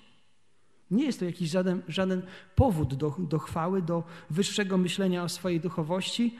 Nie 0.90 1.04
jest 1.04 1.18
to 1.18 1.24
jakiś 1.24 1.50
żaden, 1.50 1.82
żaden 1.88 2.22
powód 2.54 2.94
do, 2.94 3.16
do 3.18 3.38
chwały, 3.38 3.82
do 3.82 4.04
wyższego 4.30 4.78
myślenia 4.78 5.22
o 5.22 5.28
swojej 5.28 5.60
duchowości, 5.60 6.36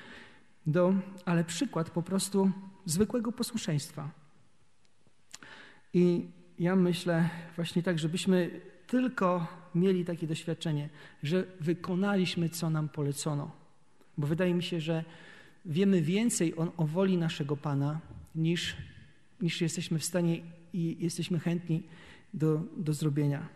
do, 0.66 0.94
ale 1.24 1.44
przykład 1.44 1.90
po 1.90 2.02
prostu 2.02 2.50
zwykłego 2.84 3.32
posłuszeństwa. 3.32 4.10
I 5.94 6.26
ja 6.58 6.76
myślę 6.76 7.30
właśnie 7.56 7.82
tak, 7.82 7.98
żebyśmy 7.98 8.60
tylko 8.86 9.46
mieli 9.74 10.04
takie 10.04 10.26
doświadczenie, 10.26 10.88
że 11.22 11.44
wykonaliśmy, 11.60 12.48
co 12.48 12.70
nam 12.70 12.88
polecono. 12.88 13.50
Bo 14.18 14.26
wydaje 14.26 14.54
mi 14.54 14.62
się, 14.62 14.80
że 14.80 15.04
wiemy 15.64 16.02
więcej 16.02 16.56
o, 16.56 16.72
o 16.76 16.86
woli 16.86 17.16
naszego 17.16 17.56
Pana, 17.56 18.00
niż, 18.34 18.76
niż 19.40 19.60
jesteśmy 19.60 19.98
w 19.98 20.04
stanie 20.04 20.40
i 20.72 20.96
jesteśmy 21.00 21.38
chętni 21.38 21.82
do, 22.34 22.62
do 22.76 22.92
zrobienia. 22.92 23.48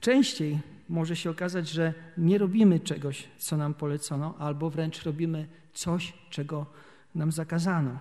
Częściej 0.00 0.58
może 0.88 1.16
się 1.16 1.30
okazać, 1.30 1.68
że 1.68 1.94
nie 2.18 2.38
robimy 2.38 2.80
czegoś, 2.80 3.28
co 3.38 3.56
nam 3.56 3.74
polecono, 3.74 4.34
albo 4.38 4.70
wręcz 4.70 5.02
robimy 5.02 5.48
coś, 5.72 6.12
czego 6.30 6.66
nam 7.14 7.32
zakazano. 7.32 7.98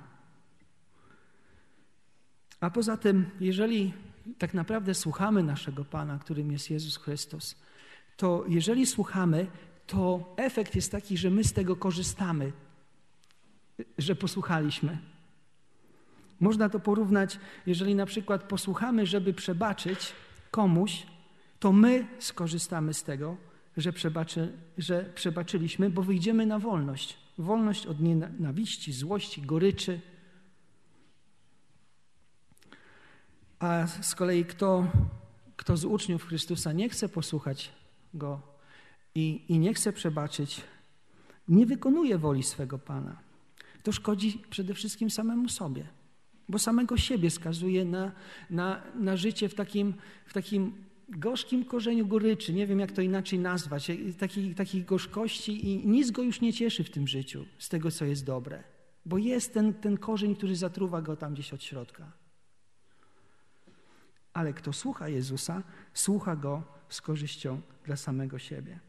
A 2.59 2.69
poza 2.69 2.97
tym, 2.97 3.25
jeżeli 3.39 3.93
tak 4.37 4.53
naprawdę 4.53 4.93
słuchamy 4.93 5.43
naszego 5.43 5.85
Pana, 5.85 6.19
którym 6.19 6.51
jest 6.51 6.69
Jezus 6.69 6.97
Chrystus, 6.97 7.55
to 8.17 8.45
jeżeli 8.47 8.85
słuchamy, 8.85 9.47
to 9.87 10.33
efekt 10.37 10.75
jest 10.75 10.91
taki, 10.91 11.17
że 11.17 11.29
my 11.29 11.43
z 11.43 11.53
tego 11.53 11.75
korzystamy, 11.75 12.51
że 13.97 14.15
posłuchaliśmy. 14.15 14.97
Można 16.39 16.69
to 16.69 16.79
porównać, 16.79 17.39
jeżeli 17.65 17.95
na 17.95 18.05
przykład 18.05 18.43
posłuchamy, 18.43 19.05
żeby 19.05 19.33
przebaczyć 19.33 20.13
komuś, 20.51 21.07
to 21.59 21.71
my 21.71 22.07
skorzystamy 22.19 22.93
z 22.93 23.03
tego, 23.03 23.37
że, 23.77 23.93
przebaczy, 23.93 24.53
że 24.77 25.03
przebaczyliśmy, 25.15 25.89
bo 25.89 26.03
wyjdziemy 26.03 26.45
na 26.45 26.59
wolność. 26.59 27.17
Wolność 27.37 27.87
od 27.87 27.99
nienawiści, 27.99 28.93
złości, 28.93 29.41
goryczy. 29.41 30.01
A 33.59 33.87
z 33.87 34.15
kolei 34.15 34.45
kto, 34.45 34.87
kto 35.55 35.77
z 35.77 35.85
uczniów 35.85 36.25
Chrystusa 36.25 36.73
nie 36.73 36.89
chce 36.89 37.09
posłuchać 37.09 37.71
Go 38.13 38.41
i, 39.15 39.45
i 39.49 39.59
nie 39.59 39.73
chce 39.73 39.93
przebaczyć, 39.93 40.61
nie 41.47 41.65
wykonuje 41.65 42.17
woli 42.17 42.43
swego 42.43 42.79
Pana. 42.79 43.26
To 43.87 43.91
szkodzi 43.91 44.41
przede 44.49 44.73
wszystkim 44.73 45.09
samemu 45.09 45.49
sobie, 45.49 45.87
bo 46.49 46.59
samego 46.59 46.97
siebie 46.97 47.29
skazuje 47.31 47.85
na, 47.85 48.11
na, 48.49 48.83
na 48.95 49.17
życie 49.17 49.49
w 49.49 49.53
takim, 49.53 49.93
w 50.25 50.33
takim 50.33 50.73
gorzkim 51.09 51.65
korzeniu 51.65 52.07
goryczy, 52.07 52.53
nie 52.53 52.67
wiem 52.67 52.79
jak 52.79 52.91
to 52.91 53.01
inaczej 53.01 53.39
nazwać, 53.39 53.91
takiej, 54.19 54.55
takiej 54.55 54.83
gorzkości 54.83 55.67
i 55.67 55.87
nic 55.87 56.11
go 56.11 56.23
już 56.23 56.41
nie 56.41 56.53
cieszy 56.53 56.83
w 56.83 56.89
tym 56.89 57.07
życiu 57.07 57.45
z 57.57 57.69
tego, 57.69 57.91
co 57.91 58.05
jest 58.05 58.25
dobre, 58.25 58.63
bo 59.05 59.17
jest 59.17 59.53
ten, 59.53 59.73
ten 59.73 59.97
korzeń, 59.97 60.35
który 60.35 60.55
zatruwa 60.55 61.01
go 61.01 61.15
tam 61.15 61.33
gdzieś 61.33 61.53
od 61.53 61.63
środka. 61.63 62.11
Ale 64.33 64.53
kto 64.53 64.73
słucha 64.73 65.09
Jezusa, 65.09 65.63
słucha 65.93 66.35
Go 66.35 66.63
z 66.89 67.01
korzyścią 67.01 67.61
dla 67.85 67.95
samego 67.95 68.39
siebie. 68.39 68.79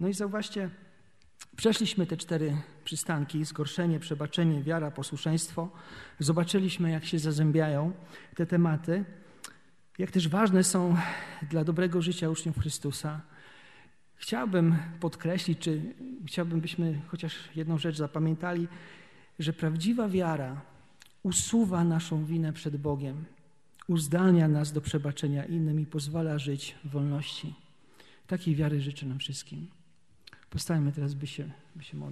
No 0.00 0.08
i 0.08 0.12
zauważcie, 0.12 0.70
przeszliśmy 1.56 2.06
te 2.06 2.16
cztery 2.16 2.56
przystanki, 2.84 3.44
zgorszenie, 3.44 4.00
przebaczenie, 4.00 4.62
wiara, 4.62 4.90
posłuszeństwo. 4.90 5.70
Zobaczyliśmy, 6.18 6.90
jak 6.90 7.04
się 7.04 7.18
zazębiają 7.18 7.92
te 8.34 8.46
tematy 8.46 9.04
jak 9.98 10.10
też 10.10 10.28
ważne 10.28 10.64
są 10.64 10.96
dla 11.50 11.64
dobrego 11.64 12.02
życia 12.02 12.30
uczniów 12.30 12.58
Chrystusa. 12.58 13.20
Chciałbym 14.16 14.76
podkreślić, 15.00 15.58
czy 15.58 15.94
chciałbym, 16.26 16.60
byśmy 16.60 17.00
chociaż 17.06 17.34
jedną 17.56 17.78
rzecz 17.78 17.96
zapamiętali, 17.96 18.68
że 19.38 19.52
prawdziwa 19.52 20.08
wiara 20.08 20.60
usuwa 21.22 21.84
naszą 21.84 22.24
winę 22.24 22.52
przed 22.52 22.76
Bogiem, 22.76 23.24
uzdalnia 23.88 24.48
nas 24.48 24.72
do 24.72 24.80
przebaczenia 24.80 25.44
innym 25.44 25.80
i 25.80 25.86
pozwala 25.86 26.38
żyć 26.38 26.74
w 26.84 26.90
wolności. 26.90 27.54
Takiej 28.26 28.54
wiary 28.56 28.80
życzę 28.80 29.06
nam 29.06 29.18
wszystkim. 29.18 29.66
Postajmy 30.50 30.92
teraz, 30.92 31.14
by 31.14 31.26
się, 31.26 31.50
by 31.76 31.84
się 31.84 31.96
modlić. 31.96 32.04